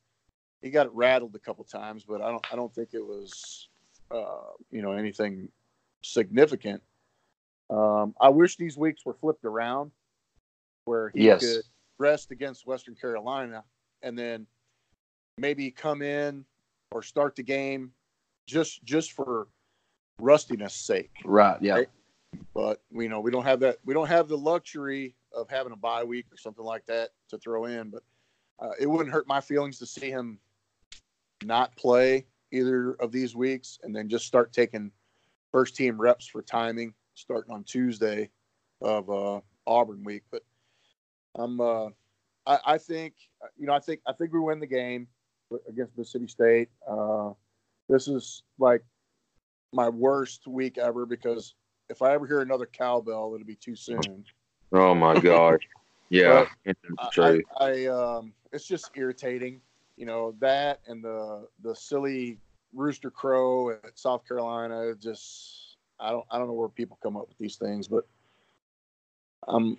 [0.61, 2.05] he got it rattled a couple times.
[2.07, 3.67] But I don't I don't think it was,
[4.09, 5.49] uh, you know, anything
[6.01, 6.81] significant.
[7.69, 9.91] Um, I wish these weeks were flipped around,
[10.85, 11.39] where he yes.
[11.39, 11.63] could
[11.97, 13.63] rest against Western Carolina
[14.01, 14.47] and then
[15.37, 16.45] maybe come in
[16.91, 17.91] or start the game
[18.47, 19.47] just just for
[20.19, 21.11] rustiness sake.
[21.23, 21.57] Right.
[21.61, 21.73] Yeah.
[21.75, 21.89] Right?
[22.53, 23.77] But you know we don't have that.
[23.85, 27.37] We don't have the luxury of having a bye week or something like that to
[27.37, 27.89] throw in.
[27.89, 28.03] But
[28.59, 30.39] uh, it wouldn't hurt my feelings to see him
[31.43, 34.91] not play either of these weeks and then just start taking
[35.51, 38.29] first team reps for timing starting on Tuesday
[38.81, 40.23] of uh, Auburn week.
[40.31, 40.43] But
[41.35, 41.87] I'm uh,
[42.45, 43.13] I, I, think
[43.57, 45.07] you know I think I think we win the game
[45.67, 46.69] against Mississippi State.
[46.89, 47.31] Uh,
[47.89, 48.83] this is like
[49.73, 51.55] my worst week ever because
[51.89, 54.25] if I ever hear another cowbell, it'll be too soon.
[54.71, 55.59] Oh my god!
[56.09, 56.73] Yeah, I,
[57.17, 59.61] I, I um, it's just irritating.
[59.97, 62.39] You know that and the the silly
[62.73, 64.93] rooster crow at South Carolina.
[64.95, 68.07] Just I don't I don't know where people come up with these things, but
[69.47, 69.77] um,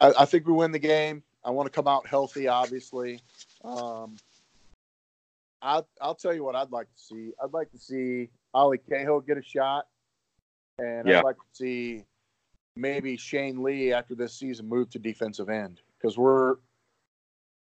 [0.00, 1.22] I, I think we win the game.
[1.44, 3.20] I want to come out healthy, obviously.
[3.64, 4.16] Um,
[5.60, 7.32] I'll, I'll tell you what I'd like to see.
[7.42, 9.86] I'd like to see Ale Kaho get a shot,
[10.78, 11.18] and yeah.
[11.18, 12.04] I'd like to see
[12.76, 16.56] maybe Shane Lee after this season move to defensive end because we're,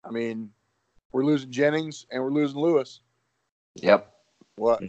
[0.04, 0.52] I mean,
[1.12, 3.02] we're losing Jennings and we're losing Lewis.
[3.76, 4.12] Yep.
[4.60, 4.82] What?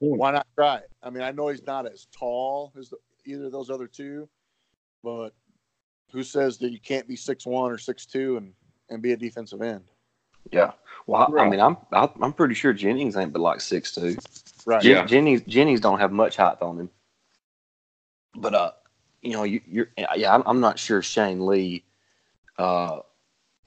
[0.00, 0.90] why not try it?
[1.02, 4.28] I mean, I know he's not as tall as the, either of those other two,
[5.02, 5.30] but
[6.10, 8.52] who says that you can't be six one or six two and
[8.90, 9.84] and be a defensive end?
[10.50, 10.72] Yeah.
[11.06, 11.46] Well, right.
[11.46, 14.16] I mean, I'm I'm pretty sure Jennings ain't but like six two.
[14.66, 14.82] Right.
[14.82, 15.04] yeah.
[15.06, 16.90] Jennings Jennings don't have much height on him.
[18.34, 18.72] But uh,
[19.20, 21.84] you know, you, you're yeah, I'm, I'm not sure Shane Lee,
[22.58, 23.00] uh,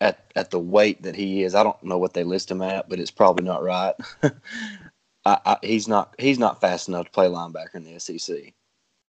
[0.01, 1.55] at at the weight that he is.
[1.55, 3.95] I don't know what they list him at, but it's probably not right.
[5.25, 8.53] I, I, he's not he's not fast enough to play linebacker in the SEC.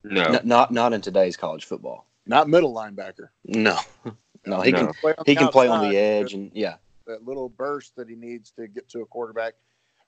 [0.04, 2.08] No, N- not not in today's college football.
[2.26, 3.30] Not middle linebacker.
[3.46, 3.78] No,
[4.46, 4.92] no, he no.
[5.04, 6.76] can he can play on the edge and yeah.
[7.08, 9.54] That little burst that he needs to get to a quarterback.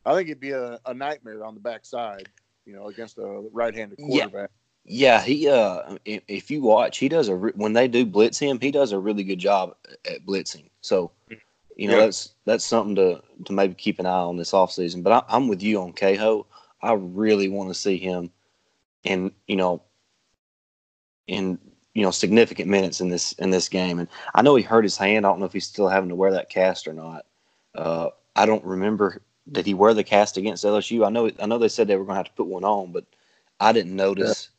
[0.05, 2.27] I think it'd be a, a nightmare on the backside,
[2.65, 4.51] you know, against a right-handed quarterback.
[4.85, 5.17] Yeah.
[5.17, 8.71] yeah, he uh, if you watch, he does a when they do blitz him, he
[8.71, 10.69] does a really good job at blitzing.
[10.81, 11.11] So
[11.75, 15.03] you know, that's that's something to to maybe keep an eye on this offseason.
[15.03, 16.45] But I, am with you on Kaho.
[16.81, 18.31] I really want to see him
[19.03, 19.81] in you know
[21.27, 21.57] in
[21.93, 23.99] you know significant minutes in this in this game.
[23.99, 25.25] And I know he hurt his hand.
[25.25, 27.25] I don't know if he's still having to wear that cast or not.
[27.75, 29.21] Uh, I don't remember.
[29.51, 31.05] Did he wear the cast against LSU?
[31.05, 31.29] I know.
[31.39, 33.05] I know they said they were going to have to put one on, but
[33.59, 34.49] I didn't notice.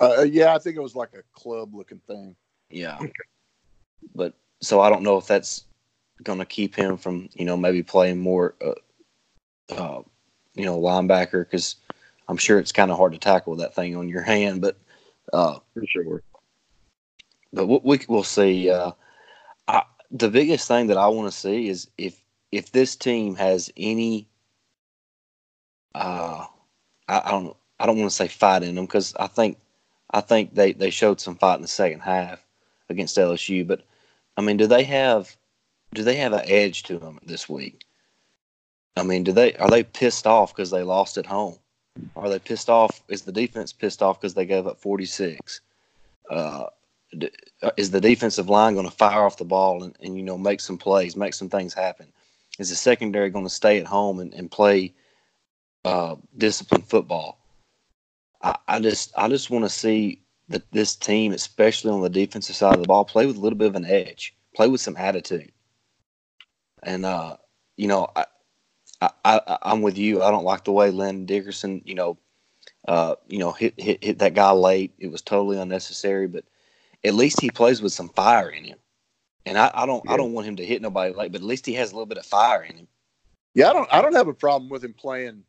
[0.00, 2.36] Uh, uh, yeah, I think it was like a club looking thing.
[2.70, 2.98] Yeah,
[4.14, 5.64] but so I don't know if that's
[6.22, 10.02] going to keep him from you know maybe playing more uh, uh,
[10.54, 11.76] you know linebacker because
[12.28, 14.76] I'm sure it's kind of hard to tackle that thing on your hand, but
[15.32, 16.22] uh, for sure.
[17.52, 18.70] But we, we will see.
[18.70, 18.92] Uh,
[19.68, 23.70] I, the biggest thing that I want to see is if if this team has
[23.76, 24.28] any.
[25.94, 26.46] Uh,
[27.08, 27.56] I, I don't.
[27.78, 29.58] I don't want to say fight in them because I think,
[30.12, 32.44] I think they they showed some fight in the second half
[32.88, 33.66] against LSU.
[33.66, 33.82] But
[34.36, 35.36] I mean, do they have
[35.94, 37.84] do they have an edge to them this week?
[38.96, 41.58] I mean, do they are they pissed off because they lost at home?
[42.16, 43.02] Are they pissed off?
[43.08, 45.60] Is the defense pissed off because they gave up 46?
[46.30, 46.66] Uh,
[47.76, 50.60] is the defensive line going to fire off the ball and, and, you know make
[50.60, 52.10] some plays, make some things happen?
[52.58, 54.94] Is the secondary going to stay at home and, and play
[55.84, 57.38] uh, disciplined football?
[58.42, 62.56] I, I just I just want to see that this team, especially on the defensive
[62.56, 64.96] side of the ball, play with a little bit of an edge, play with some
[64.96, 65.52] attitude.
[66.82, 67.36] And uh,
[67.76, 68.24] you know, I,
[69.00, 70.22] I, I am with you.
[70.22, 72.18] I don't like the way Landon Dickerson, you know,
[72.88, 74.92] uh, you know, hit, hit hit that guy late.
[74.98, 76.44] It was totally unnecessary, but
[77.04, 78.78] at least he plays with some fire in him.
[79.44, 80.12] And I, I don't yeah.
[80.12, 82.06] I don't want him to hit nobody late, but at least he has a little
[82.06, 82.88] bit of fire in him.
[83.54, 85.42] Yeah, I don't I don't have a problem with him playing,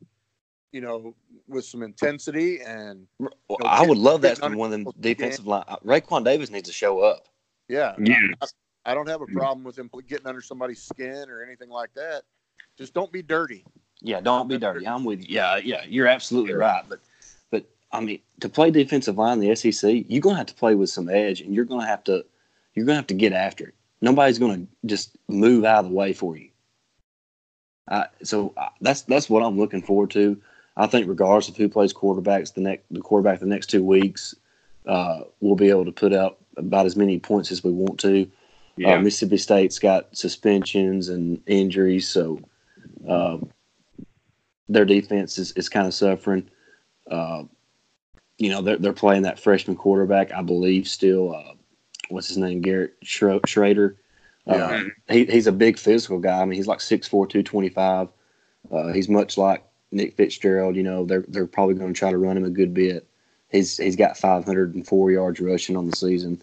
[0.72, 1.16] you know,
[1.48, 3.08] with some intensity and.
[3.20, 5.16] Well, You know, I would love that get from one of them people's skin.
[5.18, 5.64] defensive line.
[5.68, 7.28] uh, Raekwon Davis needs to show up.
[7.68, 8.16] Yeah, Yeah.
[8.42, 8.48] I,
[8.86, 12.24] I don't have a problem with him getting under somebody's skin or anything like that.
[12.78, 13.66] Just don't be dirty.
[14.02, 14.88] Yeah, don't be dirty.
[14.88, 15.28] I'm with you.
[15.30, 16.84] Yeah, yeah, you're absolutely right.
[16.88, 17.00] But,
[17.52, 20.76] but I mean, to play defensive line in the SEC, you're gonna have to play
[20.76, 22.26] with some edge, and you're gonna have to,
[22.74, 23.76] you're gonna have to get after it.
[24.02, 26.50] Nobody's gonna just move out of the way for you.
[27.88, 30.42] Uh, so uh, that's that's what I'm looking forward to.
[30.76, 34.36] I think regardless of who plays quarterbacks the next the quarterback the next two weeks,
[34.86, 38.30] uh, we'll be able to put out about as many points as we want to.
[38.78, 38.96] Yeah.
[38.96, 42.40] Uh, Mississippi State's got suspensions and injuries, so
[43.08, 43.50] um,
[44.68, 46.50] their defense is, is kind of suffering.
[47.10, 47.44] Uh,
[48.40, 51.36] you know, they're, they're playing that freshman quarterback, I believe, still.
[51.36, 51.54] Uh,
[52.10, 52.62] what's his name?
[52.62, 53.96] Garrett Schro- Shrader.
[54.48, 54.84] Uh, Yeah.
[55.08, 56.42] he, he's a big physical guy.
[56.42, 58.10] I mean, he's like 6'4", 225.
[58.72, 60.76] Uh, he's much like Nick Fitzgerald.
[60.76, 63.08] You know, they're they're probably going to try to run him a good bit.
[63.52, 66.42] He's he's got 504 yards rushing on the season,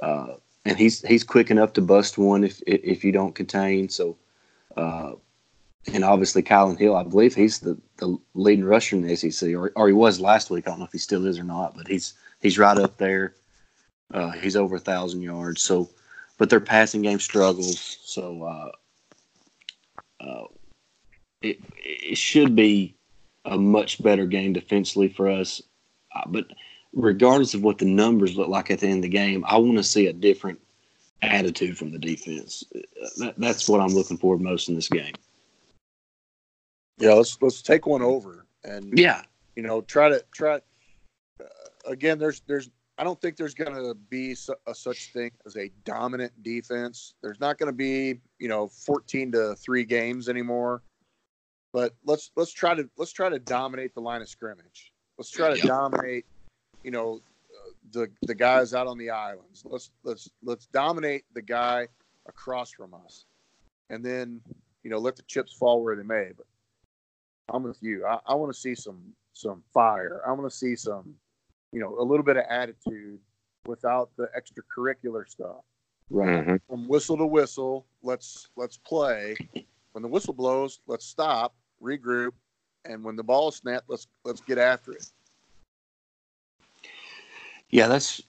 [0.00, 3.88] uh, and he's he's quick enough to bust one if if you don't contain.
[3.88, 4.16] So,
[4.76, 5.12] uh,
[5.92, 9.72] and obviously Kylin Hill, I believe he's the, the leading rusher in the SEC, or
[9.76, 10.66] or he was last week.
[10.66, 13.34] I don't know if he still is or not, but he's he's right up there.
[14.12, 15.62] Uh, he's over a thousand yards.
[15.62, 15.88] So,
[16.36, 17.98] but their passing game struggles.
[18.02, 18.70] So, uh,
[20.22, 20.44] uh,
[21.42, 22.94] it it should be
[23.46, 25.62] a much better game defensively for us.
[26.14, 26.46] Uh, but
[26.92, 29.76] regardless of what the numbers look like at the end of the game, I want
[29.76, 30.60] to see a different
[31.22, 32.64] attitude from the defense.
[33.18, 35.12] That, that's what I'm looking for most in this game.
[36.98, 39.22] Yeah, let's let's take one over and Yeah,
[39.56, 40.56] you know try to try.
[41.40, 41.44] Uh,
[41.86, 45.56] again, there's there's I don't think there's going to be su- a such thing as
[45.56, 47.14] a dominant defense.
[47.22, 50.82] There's not going to be you know 14 to three games anymore.
[51.72, 54.92] But let's let's try to let's try to dominate the line of scrimmage.
[55.16, 55.66] Let's try to Yeah.
[55.66, 56.26] dominate,
[56.82, 57.20] you know,
[57.92, 59.64] the the guys out on the islands.
[59.64, 61.88] Let's let's let's dominate the guy
[62.28, 63.26] across from us,
[63.90, 64.40] and then
[64.82, 66.30] you know let the chips fall where they may.
[66.36, 66.46] But
[67.52, 68.06] I'm with you.
[68.06, 69.00] I, I want to see some
[69.32, 70.22] some fire.
[70.26, 71.14] I want to see some,
[71.72, 73.18] you know, a little bit of attitude
[73.66, 75.62] without the extracurricular stuff.
[76.10, 76.46] right.
[76.46, 76.60] Mhm.
[76.68, 79.36] From whistle to whistle, let's let's play.
[79.92, 82.32] When the whistle blows, let's stop, regroup,
[82.84, 85.10] and when the ball is snapped, let's let's get after it.
[87.70, 88.22] Yeah, that's.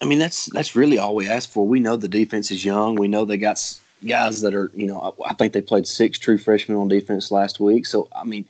[0.00, 1.66] I mean, that's that's really all we ask for.
[1.66, 2.96] We know the defense is young.
[2.96, 3.62] We know they got
[4.06, 7.30] guys that are, you know, I, I think they played six true freshmen on defense
[7.30, 7.86] last week.
[7.86, 8.44] So I mean,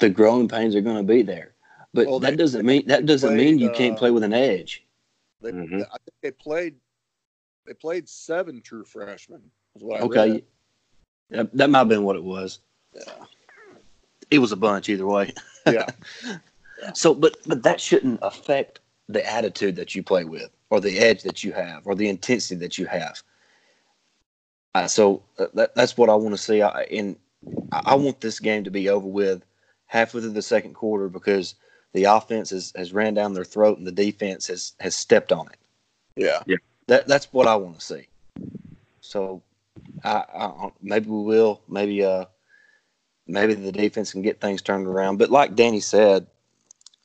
[0.00, 1.52] the growing pains are going to be there.
[1.94, 4.22] But Well, that they- doesn't mean that doesn't mean played, you can't uh, play with
[4.22, 4.84] an edge.
[5.40, 5.80] They, Mhm.
[5.86, 6.74] I think they played
[7.66, 9.40] they played seven true freshmen.
[9.76, 10.44] Is what I Okay, read.
[11.30, 12.58] that, that might have been what it was.
[12.94, 13.02] Yeah.
[14.30, 15.32] It was a bunch either way.
[15.66, 15.86] Yeah.
[16.94, 21.22] So, but but that shouldn't affect the attitude that you play with, or the edge
[21.22, 23.22] that you have, or the intensity that you have.
[24.74, 26.62] Uh, so uh, that, that's what I want to see.
[26.62, 27.16] I, and
[27.72, 29.44] I I want this game to be over with
[29.86, 31.54] halfway through the second quarter because
[31.94, 35.48] the offense has, has ran down their throat and the defense has, has stepped on
[35.48, 35.56] it.
[36.16, 36.42] Yeah.
[36.86, 38.06] That that's what I want to see.
[39.00, 39.42] So,
[40.04, 41.62] I, I maybe we will.
[41.68, 42.26] Maybe uh,
[43.26, 45.18] maybe the defense can get things turned around.
[45.18, 46.26] But like Danny said,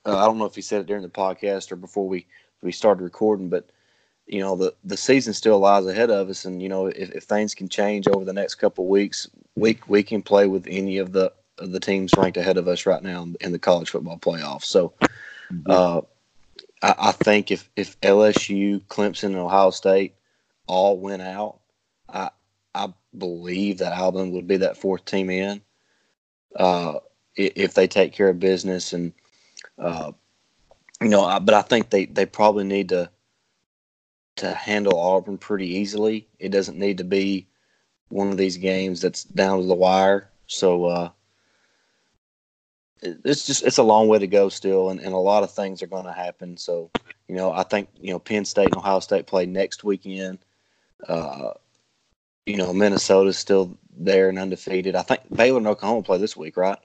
[0.05, 2.25] uh, I don't know if he said it during the podcast or before we
[2.61, 3.69] we started recording, but
[4.27, 7.23] you know the the season still lies ahead of us, and you know if, if
[7.23, 10.97] things can change over the next couple of weeks, we we can play with any
[10.97, 14.17] of the of the teams ranked ahead of us right now in the college football
[14.17, 14.63] playoff.
[14.63, 14.93] So.
[15.67, 16.01] Uh,
[16.83, 20.15] I, I think if, if LSU, Clemson, and Ohio State
[20.67, 21.59] all went out,
[22.09, 22.29] I
[22.75, 25.61] I believe that Alabama would be that fourth team in.
[26.55, 26.99] Uh,
[27.35, 29.11] if they take care of business and
[29.77, 30.11] uh,
[31.01, 33.09] you know, I, but I think they, they probably need to
[34.35, 36.27] to handle Auburn pretty easily.
[36.39, 37.47] It doesn't need to be
[38.09, 40.29] one of these games that's down to the wire.
[40.47, 41.09] So uh,
[43.01, 45.81] it's just it's a long way to go still, and, and a lot of things
[45.81, 46.57] are going to happen.
[46.57, 46.89] So
[47.27, 50.39] you know, I think you know Penn State and Ohio State play next weekend.
[51.07, 51.51] Uh,
[52.45, 54.95] you know, Minnesota's still there and undefeated.
[54.95, 56.77] I think Baylor and Oklahoma play this week, right?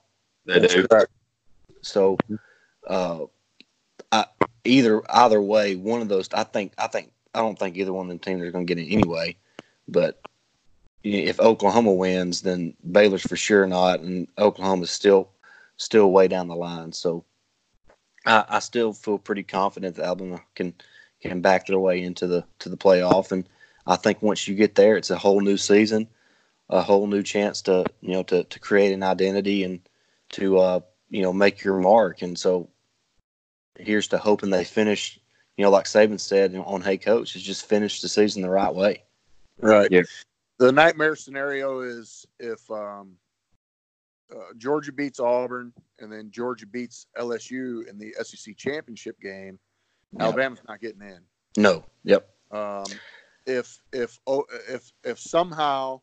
[0.47, 0.86] They do.
[0.86, 1.11] correct.
[1.82, 2.16] So,
[2.89, 3.26] uh,
[4.11, 4.26] I,
[4.64, 6.28] either either way, one of those.
[6.32, 6.72] I think.
[6.78, 7.12] I think.
[7.34, 9.36] I don't think either one of them teams are going to get it anyway.
[9.86, 10.20] But
[11.05, 15.30] if Oklahoma wins, then Baylor's for sure not, and Oklahoma's still
[15.76, 16.93] still way down the line.
[16.93, 17.24] So,
[18.26, 20.74] I, I still feel pretty confident that Alabama can
[21.20, 23.32] can back their way into the to the playoff.
[23.32, 23.49] And
[23.86, 26.09] I think once you get there, it's a whole new season.
[26.70, 29.80] a whole new chance to you know to to create an identity and
[30.30, 30.80] to uh,
[31.11, 32.22] you know make your mark.
[32.22, 32.68] And so
[33.78, 35.18] here's to hoping they finish.
[35.56, 38.74] You know, like Saban said on Hey Coach, is just finish the season the right
[38.74, 39.02] way.
[39.60, 39.90] Right.
[39.90, 40.02] Yeah.
[40.58, 43.16] The nightmare scenario is if um,
[44.32, 49.58] uh, Georgia beats Auburn and then Georgia beats LSU in the SEC championship game,
[50.12, 50.22] Yep.
[50.22, 51.20] Alabama's not getting in.
[51.56, 51.84] No.
[52.04, 52.28] Yep.
[52.50, 52.84] Um,
[53.46, 56.00] if if oh, if if somehow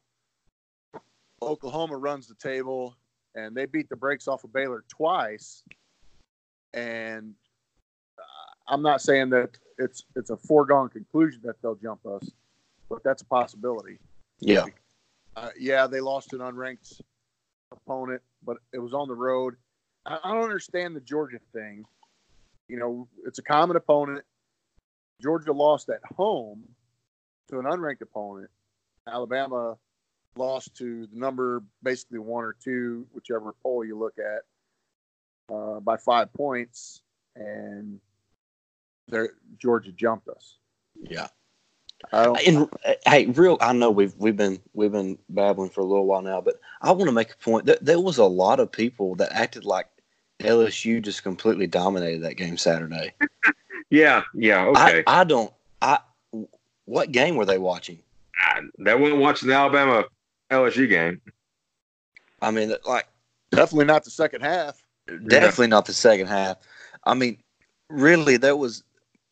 [1.42, 2.96] Oklahoma runs the table
[3.34, 5.64] and they beat the brakes off of Baylor twice,
[6.74, 7.34] and
[8.68, 12.30] I'm not saying that it's it's a foregone conclusion that they'll jump us,
[12.90, 14.00] but that's a possibility.
[14.40, 14.66] Yeah.
[15.36, 17.02] Uh, yeah, they lost an unranked
[17.72, 19.56] opponent, but it was on the road.
[20.06, 21.84] I, I don't understand the Georgia thing.
[22.68, 24.24] You know, it's a common opponent.
[25.22, 26.64] Georgia lost at home
[27.50, 28.50] to an unranked opponent.
[29.08, 29.78] Alabama
[30.36, 35.96] lost to the number basically one or two, whichever poll you look at, uh, by
[35.98, 37.02] five points,
[37.36, 38.00] and
[39.08, 40.56] there Georgia jumped us.
[41.02, 41.28] Yeah.
[42.12, 42.48] I don't.
[42.48, 46.06] And uh, hey, real, I know we've we've been we've been babbling for a little
[46.06, 47.66] while now, but I want to make a point.
[47.66, 49.88] That there was a lot of people that acted like
[50.40, 53.14] LSU just completely dominated that game Saturday.
[53.92, 55.04] Yeah, yeah, okay.
[55.06, 55.54] I, I don't.
[55.80, 56.00] I
[56.86, 58.00] what game were they watching?
[58.42, 60.06] I, they weren't watching the Alabama
[60.50, 61.22] LSU game.
[62.42, 63.08] I mean, like
[63.52, 64.84] Definitely not the second half.
[65.28, 66.58] definitely not the second half.
[67.04, 67.38] I mean,
[67.90, 68.84] really, there was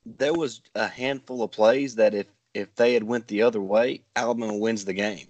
[0.06, 4.04] there was a handful of plays that if if they had went the other way,
[4.16, 5.28] Alabama wins the game.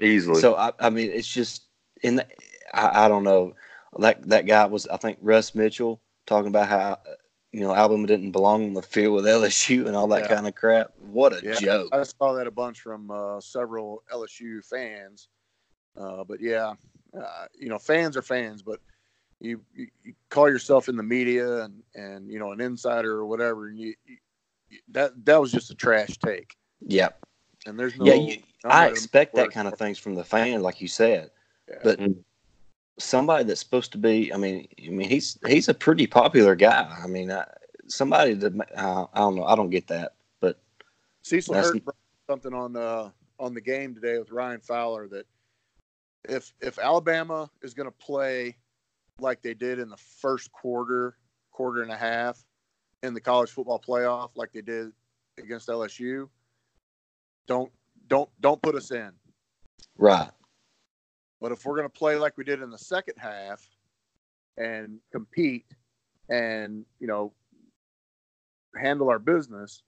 [0.00, 0.40] Easily.
[0.40, 1.64] So I, I mean, it's just
[2.02, 2.26] in the,
[2.74, 3.54] I, I don't know
[3.98, 6.98] that that guy was I think Russ Mitchell talking about how
[7.52, 10.34] you know Alabama didn't belong on the field with LSU and all that Yeah.
[10.34, 10.90] kind of crap.
[10.98, 11.58] What a Yeah.
[11.58, 11.90] joke!
[11.92, 15.28] I saw that a bunch from uh, several LSU fans.
[15.96, 16.74] Uh, but yeah,
[17.16, 18.80] uh, you know, fans are fans, but
[19.44, 23.26] you, you, you call yourself in the media and, and you know an insider or
[23.26, 24.16] whatever, and you, you
[24.88, 26.56] that that was just a trash take.
[26.86, 27.10] Yeah,
[27.66, 28.04] And there's no.
[28.04, 28.14] yeah.
[28.14, 31.30] You, I expect that kind of things from the fan, like you said.
[31.68, 31.76] Yeah.
[31.84, 32.00] But
[32.98, 36.90] somebody that's supposed to be, I mean, I mean, he's he's a pretty popular guy.
[37.02, 37.44] I mean, I,
[37.86, 40.14] somebody that uh, I don't know, I don't get that.
[40.40, 40.58] But
[41.22, 41.96] Cecil brought
[42.28, 45.26] something on uh, on the game today with Ryan Fowler that
[46.28, 48.56] if if Alabama is going to play
[49.18, 51.16] like they did in the first quarter,
[51.50, 52.42] quarter and a half
[53.02, 54.90] in the college football playoff, like they did
[55.38, 56.28] against LSU,
[57.46, 57.70] don't
[58.08, 59.12] don't don't put us in.
[59.96, 60.30] right,
[61.40, 63.68] But if we're going to play like we did in the second half
[64.56, 65.66] and compete
[66.28, 67.32] and, you know,
[68.80, 69.82] handle our business,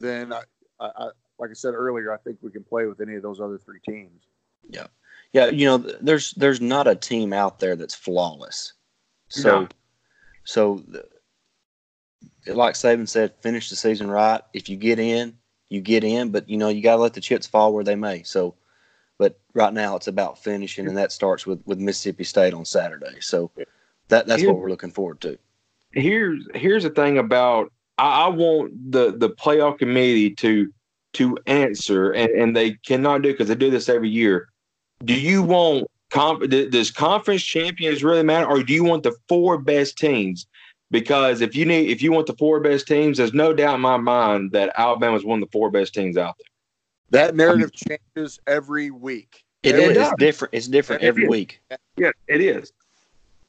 [0.00, 0.42] then I,
[0.80, 1.04] I, I
[1.38, 3.80] like I said earlier, I think we can play with any of those other three
[3.88, 4.22] teams.
[4.68, 4.86] yeah,
[5.32, 8.74] you know, there's there's not a team out there that's flawless.
[9.28, 9.68] So, No.
[10.44, 11.08] so the,
[12.54, 14.42] like Saban said, finish the season right.
[14.52, 15.36] If you get in,
[15.68, 17.94] you get in, but you know you got to let the chips fall where they
[17.94, 18.22] may.
[18.24, 18.54] So,
[19.18, 23.20] but right now it's about finishing, and that starts with with Mississippi State on Saturday.
[23.20, 23.50] So,
[24.08, 25.38] that that's what we're looking forward to.
[25.92, 30.72] here's here's the thing about I, I want the the playoff committee to
[31.14, 34.48] to answer, and, and they cannot do because they do this every year.
[35.04, 39.14] Do you want conf- th- does conference champions really matter, or do you want the
[39.28, 40.46] four best teams?
[40.90, 43.80] Because if you need if you want the four best teams, there's no doubt in
[43.80, 47.22] my mind that Alabama's one of the four best teams out there.
[47.22, 49.42] That narrative changes every week.
[49.62, 50.14] It, It is does.
[50.18, 50.54] different.
[50.54, 51.28] It's different It every is.
[51.30, 51.60] week.
[51.96, 52.72] Yeah, it is.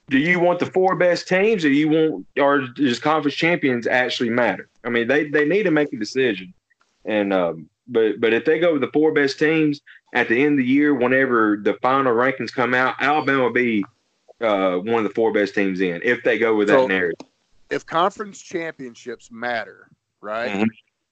[0.09, 4.29] Do you want the four best teams, or you want, or does conference champions actually
[4.29, 4.69] matter?
[4.83, 6.53] I mean, they they need to make a decision,
[7.05, 9.81] and um, but but if they go with the four best teams
[10.13, 13.83] at the end of the year, whenever the final rankings come out, Alabama will be
[14.41, 17.27] uh, one of the four best teams in if they go with that narrative.
[17.69, 19.89] If conference championships matter,
[20.21, 20.51] right?
[20.51, 20.67] Mhm.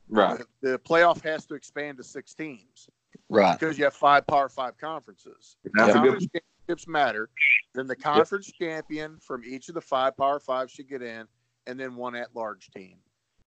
[0.09, 0.39] Right.
[0.61, 2.89] The, the playoff has to expand to six teams
[3.29, 3.57] Right.
[3.57, 5.55] because you have five Power Five conferences.
[5.63, 7.29] If That's a good- conference championships matter,
[7.73, 11.25] then the conference champion from each of the five Power Five should get in,
[11.67, 12.97] and then one at-large team.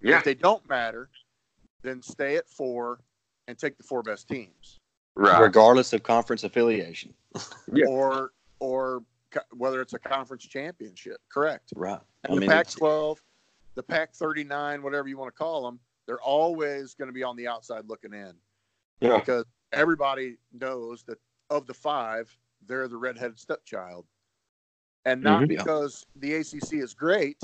[0.02, 0.18] Yeah.
[0.18, 1.10] If they don't matter,
[1.82, 3.00] then stay at four
[3.48, 4.80] and take the four best teams,
[5.16, 5.40] Right.
[5.40, 7.14] Regardless of conference affiliation.
[7.72, 7.86] Yeah.
[7.88, 11.18] or or co- whether it's a conference championship.
[11.32, 11.72] Correct.
[11.76, 12.00] Right.
[12.28, 13.18] I the mean, Pac-12,
[13.76, 17.48] the Pac-39, whatever you want to call them, they're always going to be on the
[17.48, 18.34] outside looking in
[19.02, 19.18] Yeah.
[19.20, 21.20] because everybody knows that
[21.50, 22.36] of the five,
[22.66, 24.06] they're the redheaded stepchild,
[25.06, 25.52] and not Mhm.
[25.52, 25.58] Yeah.
[25.64, 27.38] because the ACC is great.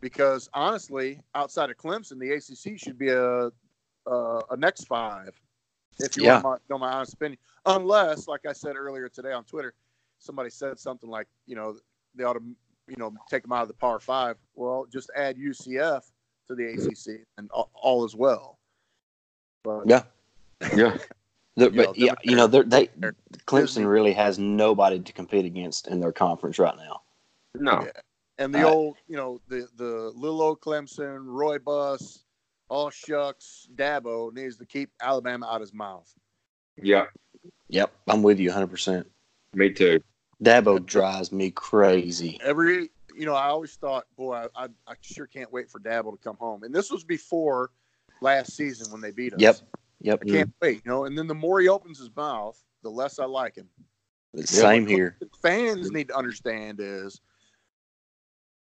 [0.00, 3.50] Because honestly, outside of Clemson, the ACC should be a
[4.08, 5.38] a, a next five
[6.00, 6.40] If you Yeah.
[6.42, 9.74] want to know my honest opinion, unless, like I said earlier today on Twitter,
[10.18, 11.76] somebody said something like, you know,
[12.14, 12.42] they ought to,
[12.88, 14.36] you know, take them out of the Power Five.
[14.54, 16.02] Well, just add UCF
[16.46, 18.58] to the ACC, and all, all is well.
[19.64, 20.02] But Yeah.
[20.76, 20.96] Yeah.
[21.56, 25.12] The- You know, but yeah, you know, they're, they they're- Clemson really has nobody to
[25.12, 27.02] compete against in their conference right now.
[27.56, 27.82] No.
[27.84, 27.90] Yeah.
[28.38, 32.20] And the Uh, old, you know, the the little old Clemson, Roy Bus,
[32.68, 36.12] all shucks, Dabo needs to keep Alabama out of his mouth.
[36.80, 37.06] Yeah.
[37.68, 38.66] Yep, I'm with you 100.
[38.68, 39.06] percent
[39.54, 40.00] Me too.
[40.42, 42.38] Dabo drives me crazy.
[42.42, 46.12] Every, you know, I always thought, boy, I, I, I sure can't wait for Dabo
[46.12, 46.62] to come home.
[46.62, 47.70] And this was before
[48.20, 49.40] last season when they beat us.
[49.40, 49.56] Yep.
[50.00, 51.06] Yep, I can't wait, you know.
[51.06, 53.68] And then the more he opens his mouth, the less I like him.
[54.44, 55.16] same here.
[55.18, 57.20] What fans need to understand is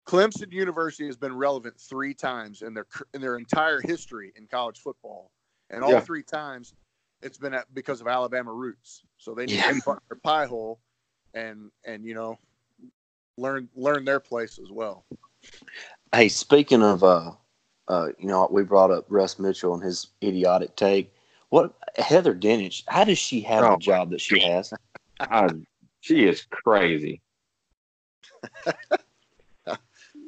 [0.06, 4.78] Clemson University has been relevant three times in their in their entire history in college
[4.80, 5.30] football,
[5.70, 6.00] and all Yeah.
[6.00, 6.74] three times
[7.22, 9.04] it's been at, because of Alabama roots.
[9.18, 9.74] So they need Yeah.
[9.74, 10.80] to find their pie hole,
[11.34, 12.38] and and you know
[13.38, 15.04] learn learn their place as well.
[16.12, 17.32] Hey, speaking of, uh,
[17.88, 21.14] uh, you know, we brought up Russ Mitchell and his idiotic take.
[21.48, 22.82] What Heather Dinich?
[22.88, 24.72] How does she have Oh, the job that she has?
[25.20, 25.48] I,
[26.00, 27.20] she is crazy.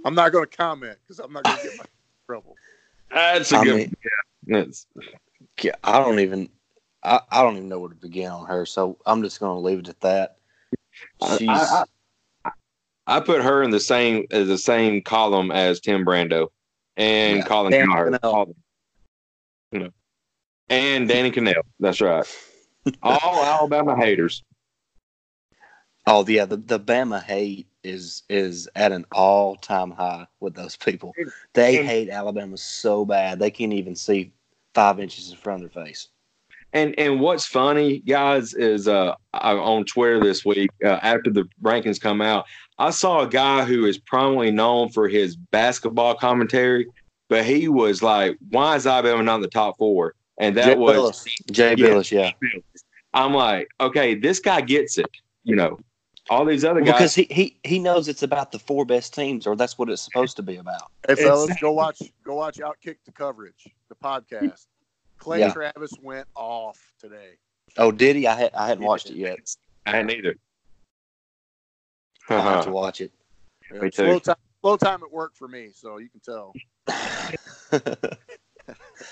[0.05, 1.85] I'm not going to comment because I'm not going to get my
[2.27, 2.57] trouble.
[3.11, 3.77] That's a I good.
[3.77, 3.95] mean-
[4.47, 4.59] yeah.
[4.59, 4.87] It's,
[5.63, 6.51] Yeah, I don't even,
[7.03, 8.67] I, I don't even know where to begin on her.
[8.67, 10.37] So I'm just going to leave it at that.
[11.23, 11.85] I- She's I-
[13.07, 16.49] I put her in the same as the same column as Tim Brando
[16.97, 18.15] and Yeah, Colin Danny Cowherd.
[18.15, 18.55] Kanell.
[19.73, 19.91] You know,
[20.71, 21.63] and Danny Kanell.
[21.81, 22.25] That's right.
[23.03, 24.43] All Alabama haters.
[26.07, 30.77] oh yeah, the the Bama hate is is at an all time high with those
[30.77, 31.13] people.
[31.53, 34.33] They And- hate Alabama so bad they can't even see
[34.75, 36.09] five inches in front of their face.
[36.73, 42.01] And and what's funny, guys, is uh on Twitter this week uh, after the rankings
[42.01, 42.47] come out,
[42.79, 46.87] I saw a guy who is prominently known for his basketball commentary,
[47.29, 50.15] but he was like, "Why is Alabama not in the top four?
[50.39, 51.53] And that Jay was Bilas.
[51.53, 51.87] Jay Yeah.
[51.87, 52.31] Bilas, yeah.
[53.13, 55.07] I'm like, okay, this guy gets it.
[55.45, 55.79] You know,
[56.31, 56.99] all these other Well, guys.
[56.99, 60.03] because he, he he knows it's about the four best teams, or that's what it's
[60.03, 60.91] supposed to be about.
[61.07, 64.67] Hey fellas, It's- go watch go watch Outkick the coverage, the podcast.
[65.19, 65.53] Clay Yeah.
[65.53, 67.33] Travis went off today.
[67.77, 68.27] Oh, did he?
[68.27, 69.17] I had I hadn't He watched did.
[69.17, 69.57] it yet.
[69.87, 70.37] I hadn't either.
[72.31, 73.13] I have to watch it.
[73.73, 74.21] Yeah, Me slow too.
[74.21, 76.53] time, slow time at work for me, so you can tell.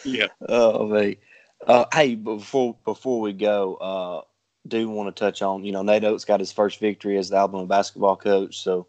[0.05, 0.27] yeah.
[0.49, 1.21] oh mate.
[1.67, 4.21] Uh, hey, before before we go, uh,
[4.69, 7.37] do want to touch on you know Nate Oats got his first victory as the
[7.37, 8.87] Alabama basketball coach, so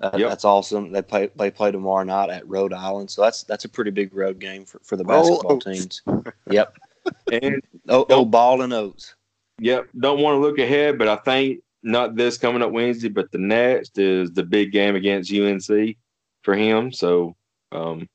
[0.00, 0.28] uh, Yep.
[0.30, 0.92] that's awesome.
[0.92, 4.14] They play they play tomorrow night at Rhode Island, so that's that's a pretty big
[4.14, 6.02] road game for, for the basketball teams.
[6.50, 6.76] Yep.
[7.32, 9.14] And Oh, oh, ball and Oats.
[9.58, 9.88] Yep.
[9.98, 13.38] Don't want to look ahead, but I think not this coming up Wednesday, but the
[13.38, 15.96] next is the big game against UNC
[16.42, 16.92] for him.
[16.92, 17.34] So,
[17.72, 18.06] um,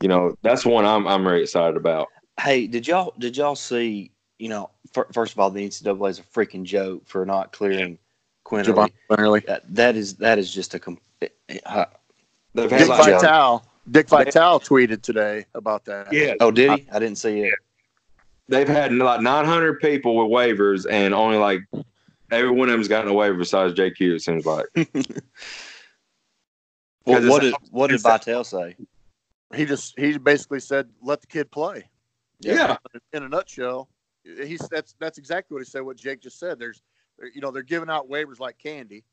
[0.00, 2.08] you know, that's one I'm I'm very excited about.
[2.38, 4.12] Hey, did y'all did y'all see?
[4.38, 7.98] You know, fir- first of all, the NCAA is a freaking joke for not clearing
[8.44, 8.64] Quinerly.
[8.66, 9.46] Jahvon Quinerly.
[9.46, 10.78] That, that is that is just a.
[10.78, 10.98] Com-
[11.66, 11.84] uh,
[12.54, 13.64] Dick had like- like, Vitale.
[13.90, 16.10] Dick Vitale tweeted today about that.
[16.12, 16.86] yeah, oh, did he?
[16.90, 17.54] I didn't see it.
[18.48, 21.60] they've had like 900 people with waivers, and only like
[22.30, 24.16] every one of them's gotten a waiver besides JQ.
[24.16, 24.66] It seems like.
[27.06, 28.76] Well, what did what did it's- Vitale say?
[29.54, 31.84] He just he basically said, "Let the kid play."
[32.40, 32.76] Yeah.
[33.12, 33.88] In a nutshell,
[34.24, 35.82] he's that's that's exactly what he said.
[35.82, 36.58] What Jake just said.
[36.58, 36.82] There's,
[37.34, 39.04] you know, they're giving out waivers like candy,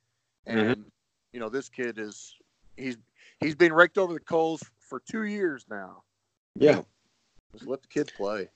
[0.47, 0.57] mm-hmm.
[0.57, 0.85] and
[1.33, 2.35] you know this kid is
[2.77, 2.97] he's
[3.39, 6.03] he's been raked over the coals for two years now.
[6.55, 6.81] Yeah.
[7.53, 8.49] Just let the kid play.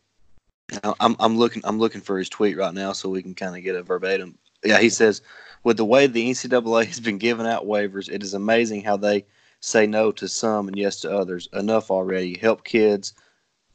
[0.84, 3.56] Now, I'm I'm looking I'm looking for his tweet right now so we can kind
[3.56, 4.38] of get a verbatim.
[4.64, 5.22] Yeah, he says,
[5.64, 9.26] with the way the NCAA has been giving out waivers, it is amazing how they
[9.60, 11.48] say no to some and yes to others.
[11.54, 12.38] Enough already.
[12.38, 13.14] Help kids,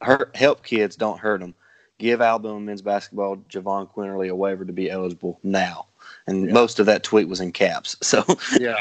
[0.01, 1.55] hurt help kids, don't hurt them.
[2.01, 5.85] Give Alabama men's basketball Jahvon Quinerly a waiver to be eligible now.
[6.25, 6.53] And Yeah.
[6.53, 7.95] most of that tweet was in caps.
[8.01, 8.25] So
[8.59, 8.79] Yeah,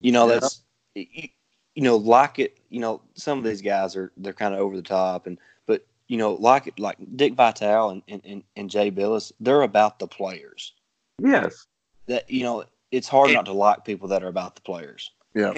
[0.00, 0.40] you know Yeah.
[0.40, 0.62] that's
[0.96, 1.28] you,
[1.76, 4.74] you know like it you know some of these guys are they're kind of over
[4.74, 8.68] the top and but you know like it like dick vitale and, and, and, and
[8.68, 10.74] jay bilas they're about the players
[11.22, 11.64] Yes.
[12.08, 15.52] that you know it's hard not to like people that are about the players yeah.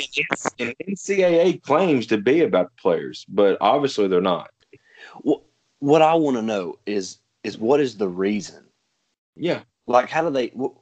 [0.59, 4.51] And NCAA claims to be about the players, but obviously they're not.
[5.23, 5.41] what,
[5.81, 8.65] what i want to know is is what is the reason
[9.37, 9.61] Yeah.
[9.87, 10.77] like how do they wh-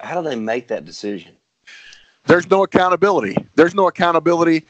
[0.00, 1.36] how do they make that decision
[2.26, 3.36] There's no accountability.
[3.54, 4.64] There's no accountability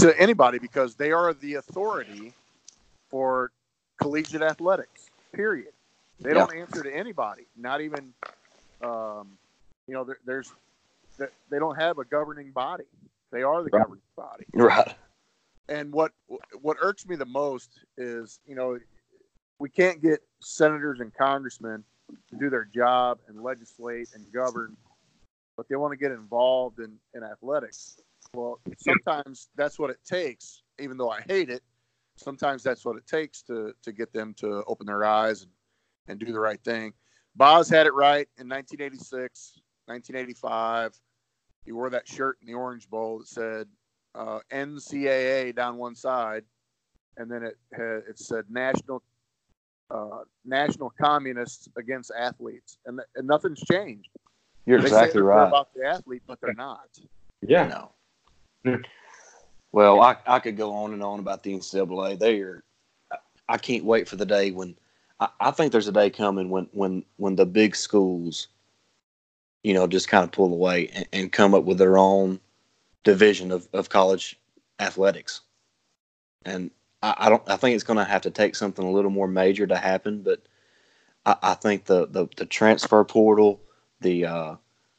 [0.00, 2.32] to anybody because they are the authority
[3.10, 3.50] for
[4.00, 5.10] collegiate athletics.
[5.32, 5.72] Period.
[6.20, 7.46] They don't answer to anybody.
[7.56, 8.14] Not even,
[8.82, 9.38] um,
[9.86, 10.50] you know, there, there's
[11.18, 12.84] they don't have a governing body.
[13.30, 13.82] They are the right.
[13.82, 14.46] governing body.
[14.54, 14.94] Right.
[15.68, 16.12] And what
[16.62, 18.78] what irks me the most is, you know,
[19.58, 21.84] we can't get senators and congressmen
[22.30, 24.76] to do their job and legislate and govern,
[25.56, 28.00] but they want to get involved in, in athletics.
[28.34, 31.62] Well, sometimes that's what it takes, even though I hate it.
[32.16, 35.50] Sometimes that's what it takes to to get them to open their eyes and,
[36.08, 36.94] and do the right thing.
[37.34, 40.98] Boz had it right in 1986, 1985.
[41.66, 43.66] He wore that shirt in the Orange Bowl that said
[44.14, 46.44] uh, NCAA down one side,
[47.18, 49.02] and then it it said National
[49.90, 54.08] uh, National Communists against athletes, and, and nothing's changed.
[54.66, 56.88] You're they exactly right about the athlete, but they're not.
[57.40, 57.88] Yeah.
[58.64, 58.80] No.
[59.72, 62.18] Well, I, I could go on and on about the NCAA.
[62.18, 62.64] They are.
[63.48, 64.74] I can't wait for the day when
[65.20, 68.48] I, I think there's a day coming when when when the big schools,
[69.62, 72.40] you know, just kind of pull away and, and come up with their own
[73.04, 74.38] division of, of college
[74.80, 75.42] athletics.
[76.44, 76.70] And
[77.06, 77.42] I, I don't.
[77.48, 80.22] I think it's going to have to take something a little more major to happen.
[80.22, 80.42] But
[81.24, 83.60] I, I think the, the the transfer portal,
[84.00, 84.54] the uh,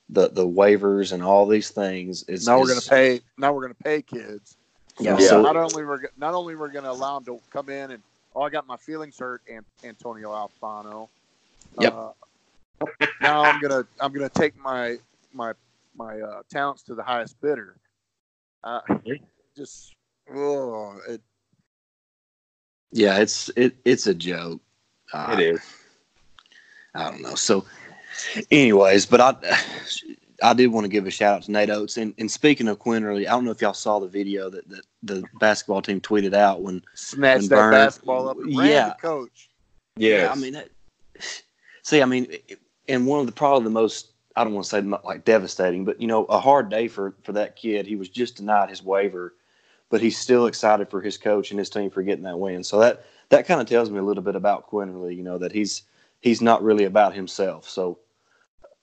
[0.09, 3.21] the the waivers and all these things is now we're going to pay.
[3.37, 4.57] Now we're going to pay kids
[4.99, 5.17] yeah.
[5.17, 8.03] So not only we're not only we're going to allow them to come in and
[8.35, 11.09] oh I got my feelings hurt, and Antonio Alfano.
[11.79, 11.93] Yep.
[11.93, 12.85] Uh,
[13.21, 14.97] now I'm gonna I'm gonna take my
[15.33, 15.53] my
[15.95, 17.75] my uh, talents to the highest bidder.
[18.63, 18.81] Uh,
[19.55, 19.95] just
[20.33, 21.21] oh it.
[22.91, 24.61] Yeah, it's it it's a joke.
[25.13, 25.59] Uh, it is.
[26.95, 27.35] I don't know.
[27.35, 27.65] So,
[28.49, 29.35] anyways, but I
[30.43, 31.97] I did want to give a shout out to Nate Oats.
[31.97, 34.85] And, and speaking of Quinerly, I don't know if y'all saw the video that, that
[35.03, 38.37] the basketball team tweeted out when snatched when that Burn, basketball up.
[38.45, 39.49] yeah, coach.
[39.95, 40.23] Yes.
[40.23, 40.69] Yeah, I mean, that,
[41.81, 42.27] see, I mean,
[42.87, 45.99] and one of the probably the most I don't want to say like devastating, but
[45.99, 47.87] you know, a hard day for for that kid.
[47.87, 49.33] He was just denied his waiver,
[49.89, 52.63] but he's still excited for his coach and his team for getting that win.
[52.63, 55.15] So that that kind of tells me a little bit about Quinerly.
[55.15, 55.83] You know that he's
[56.21, 57.67] he's not really about himself.
[57.69, 57.99] So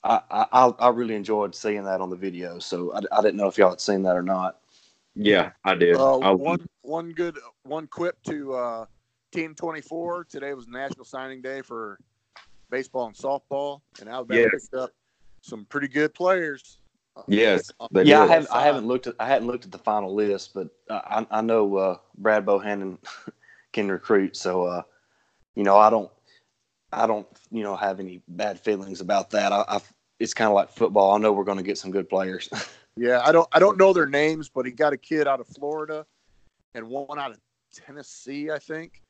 [0.02, 2.58] I, I, I really enjoyed seeing that on the video.
[2.58, 4.58] So I, I didn't know if y'all had seen that or not.
[5.14, 5.96] Yeah, I did.
[5.96, 8.86] Uh, I, one one good one quip to uh,
[9.32, 10.24] Team Twenty Four.
[10.24, 11.98] Today was National Signing Day for
[12.70, 14.50] baseball and softball, and Alabama yes.
[14.52, 14.90] picked up
[15.40, 16.78] some pretty good players.
[17.28, 17.70] Yes.
[17.92, 20.68] Yeah, I haven't I haven't looked at I hadn't looked at the final list, but
[20.90, 22.98] I I know uh, Brad Bohannon
[23.72, 24.82] can recruit, so uh,
[25.54, 26.10] you know I don't
[26.94, 29.52] I don't, you know, have any bad feelings about that.
[29.52, 29.80] I, I
[30.20, 31.12] it's kind of like football.
[31.12, 32.48] I know we're going to get some good players.
[32.96, 35.48] yeah, I don't, I don't know their names, but he got a kid out of
[35.48, 36.06] Florida
[36.74, 37.38] and one out of
[37.74, 39.02] Tennessee, I think,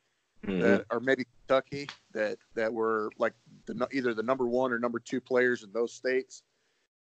[0.47, 0.61] mm-hmm.
[0.61, 3.35] that, or maybe Kentucky, that that were like
[3.67, 6.43] the, either the number one or number two players in those states.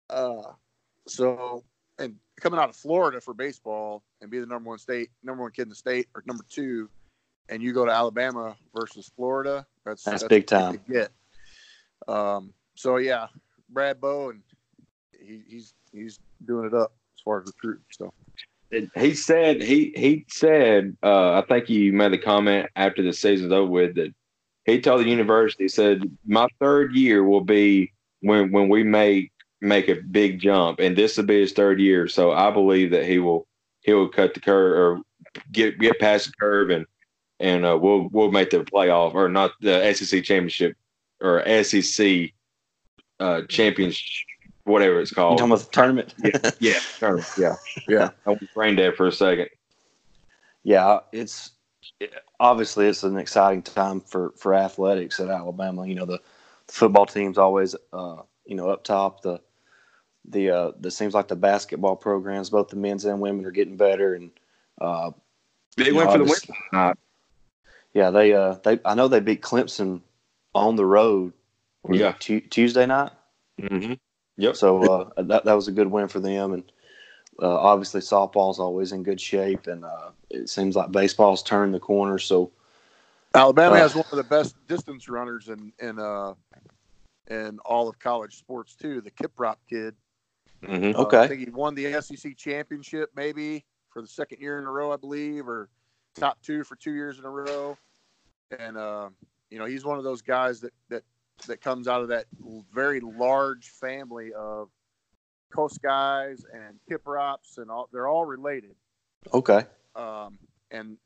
[0.10, 0.42] Uh,
[1.08, 1.64] so
[2.00, 5.52] and coming out of Florida for baseball and be the number one state, number one
[5.52, 6.90] kid in the state, or number two
[7.50, 10.80] and you go to Alabama versus Florida, that's that's, that's big time.
[10.90, 11.10] Get.
[12.08, 13.28] Um, so yeah,
[13.70, 14.42] Brad Bow and
[15.20, 17.86] he, he's he's doing it up as far as recruiting.
[17.92, 18.14] So
[18.96, 23.52] he said he he said uh, I think he made a comment after the season's
[23.52, 24.14] over with that
[24.66, 29.32] he told the university he said my third year will be when when we make
[29.62, 33.06] make a big jump and this will be his third year so I believe that
[33.06, 33.48] he will
[33.82, 35.02] he will cut the curve or
[35.52, 36.86] get get past the curve and
[37.40, 40.76] and uh, we'll we'll make the playoff or not the SEC championship
[41.22, 42.32] or SEC
[43.20, 44.28] uh, championship,
[44.64, 45.40] whatever it's called.
[45.40, 46.14] You talking about the tournament?
[46.24, 47.30] yeah, yeah, tournament.
[47.38, 47.56] Yeah,
[47.88, 48.10] yeah.
[48.26, 49.50] I was brain dead for a second.
[50.64, 51.52] Yeah, it's
[52.40, 55.86] obviously it's an exciting time for for athletics at Alabama.
[55.86, 56.20] You know the,
[56.68, 59.22] the football team's always uh, you know up top.
[59.22, 59.42] The
[60.26, 63.78] the uh, the seems like the basketball programs, both the men's and women, are getting
[63.78, 64.32] better and.
[64.80, 65.12] Uh,
[65.78, 66.24] Big win for the
[66.72, 66.96] win
[67.96, 70.02] yeah, they uh they I know they beat Clemson
[70.54, 71.34] on the road.
[71.90, 73.12] Yeah, t- Tuesday night.
[73.60, 73.94] Mm-hmm.
[74.38, 74.56] Yep.
[74.58, 76.64] So uh, that that was a good win for them, and
[77.42, 81.80] uh, obviously softball's always in good shape, and uh, it seems like baseball's turned the
[81.80, 82.20] corner.
[82.20, 82.52] So
[83.34, 85.98] Alabama uh, has one of the best distance runners in in
[87.30, 89.02] uh in all of college sports too.
[89.02, 89.96] The Kiprop kid.
[90.64, 91.00] Mm-hmm.
[91.00, 91.20] okay.
[91.20, 94.92] I think he won the SEC championship maybe for the second year in a row,
[94.92, 95.70] I believe, or
[96.16, 97.78] top two for two years in a row
[98.60, 99.10] and uh,
[99.50, 101.04] you know he's one of those guys that that
[101.48, 102.26] that comes out of that
[102.74, 104.70] very large family of
[105.54, 108.76] coast guys and Kiprops and all they're all related.
[109.34, 109.66] Okay.
[109.96, 110.38] Um,
[110.72, 110.98] and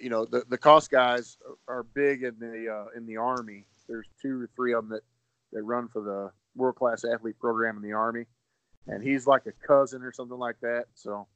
[0.00, 1.38] you know the the cost guys
[1.68, 5.02] are big in the uh, in the army, there's two or three of them that
[5.54, 8.26] that run for the world class athlete program in the army,
[8.86, 10.84] and he's like a cousin or something like that.
[10.94, 11.26] So,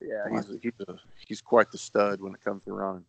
[0.00, 0.94] yeah, he's he's, a,
[1.26, 3.04] he's quite the stud when it comes to running.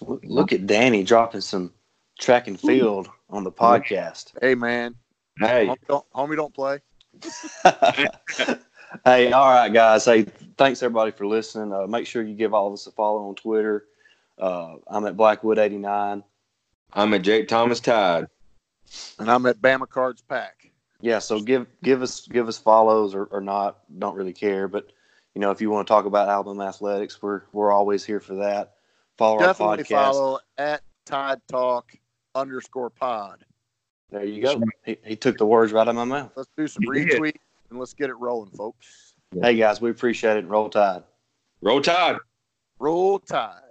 [0.00, 1.72] Look at Danny dropping some
[2.18, 4.32] track and field on the podcast.
[4.42, 4.94] Hey man,
[5.40, 6.80] Hey, homie don't, homie don't play.
[9.04, 10.04] hey, all right, guys.
[10.04, 10.26] Hey,
[10.58, 11.72] thanks everybody for listening.
[11.72, 13.86] Uh, make sure you give all of us a follow on Twitter.
[14.38, 16.22] Uh, I'm at Blackwood89.
[16.92, 18.26] I'm at Jake Thomas Tide.
[19.18, 20.70] And I'm at Bama Cards Pack.
[21.00, 23.78] Yeah, so give give us give us follows or, or not.
[23.98, 24.92] Don't really care, but
[25.34, 28.34] you know if you want to talk about Alabama athletics, we're we're always here for
[28.36, 28.74] that.
[29.16, 30.12] Follow Definitely our podcast.
[30.12, 31.92] follow at Tide Talk
[32.34, 33.44] underscore pod.
[34.10, 34.60] There you go.
[34.84, 36.32] He, he took the words right out of my mouth.
[36.36, 37.36] Let's do some He retweets
[37.70, 39.14] and let's get it rolling, folks.
[39.40, 40.46] Hey guys, we appreciate it.
[40.46, 41.04] Roll Tide.
[41.62, 42.16] Roll Tide.
[42.78, 43.69] Roll Tide.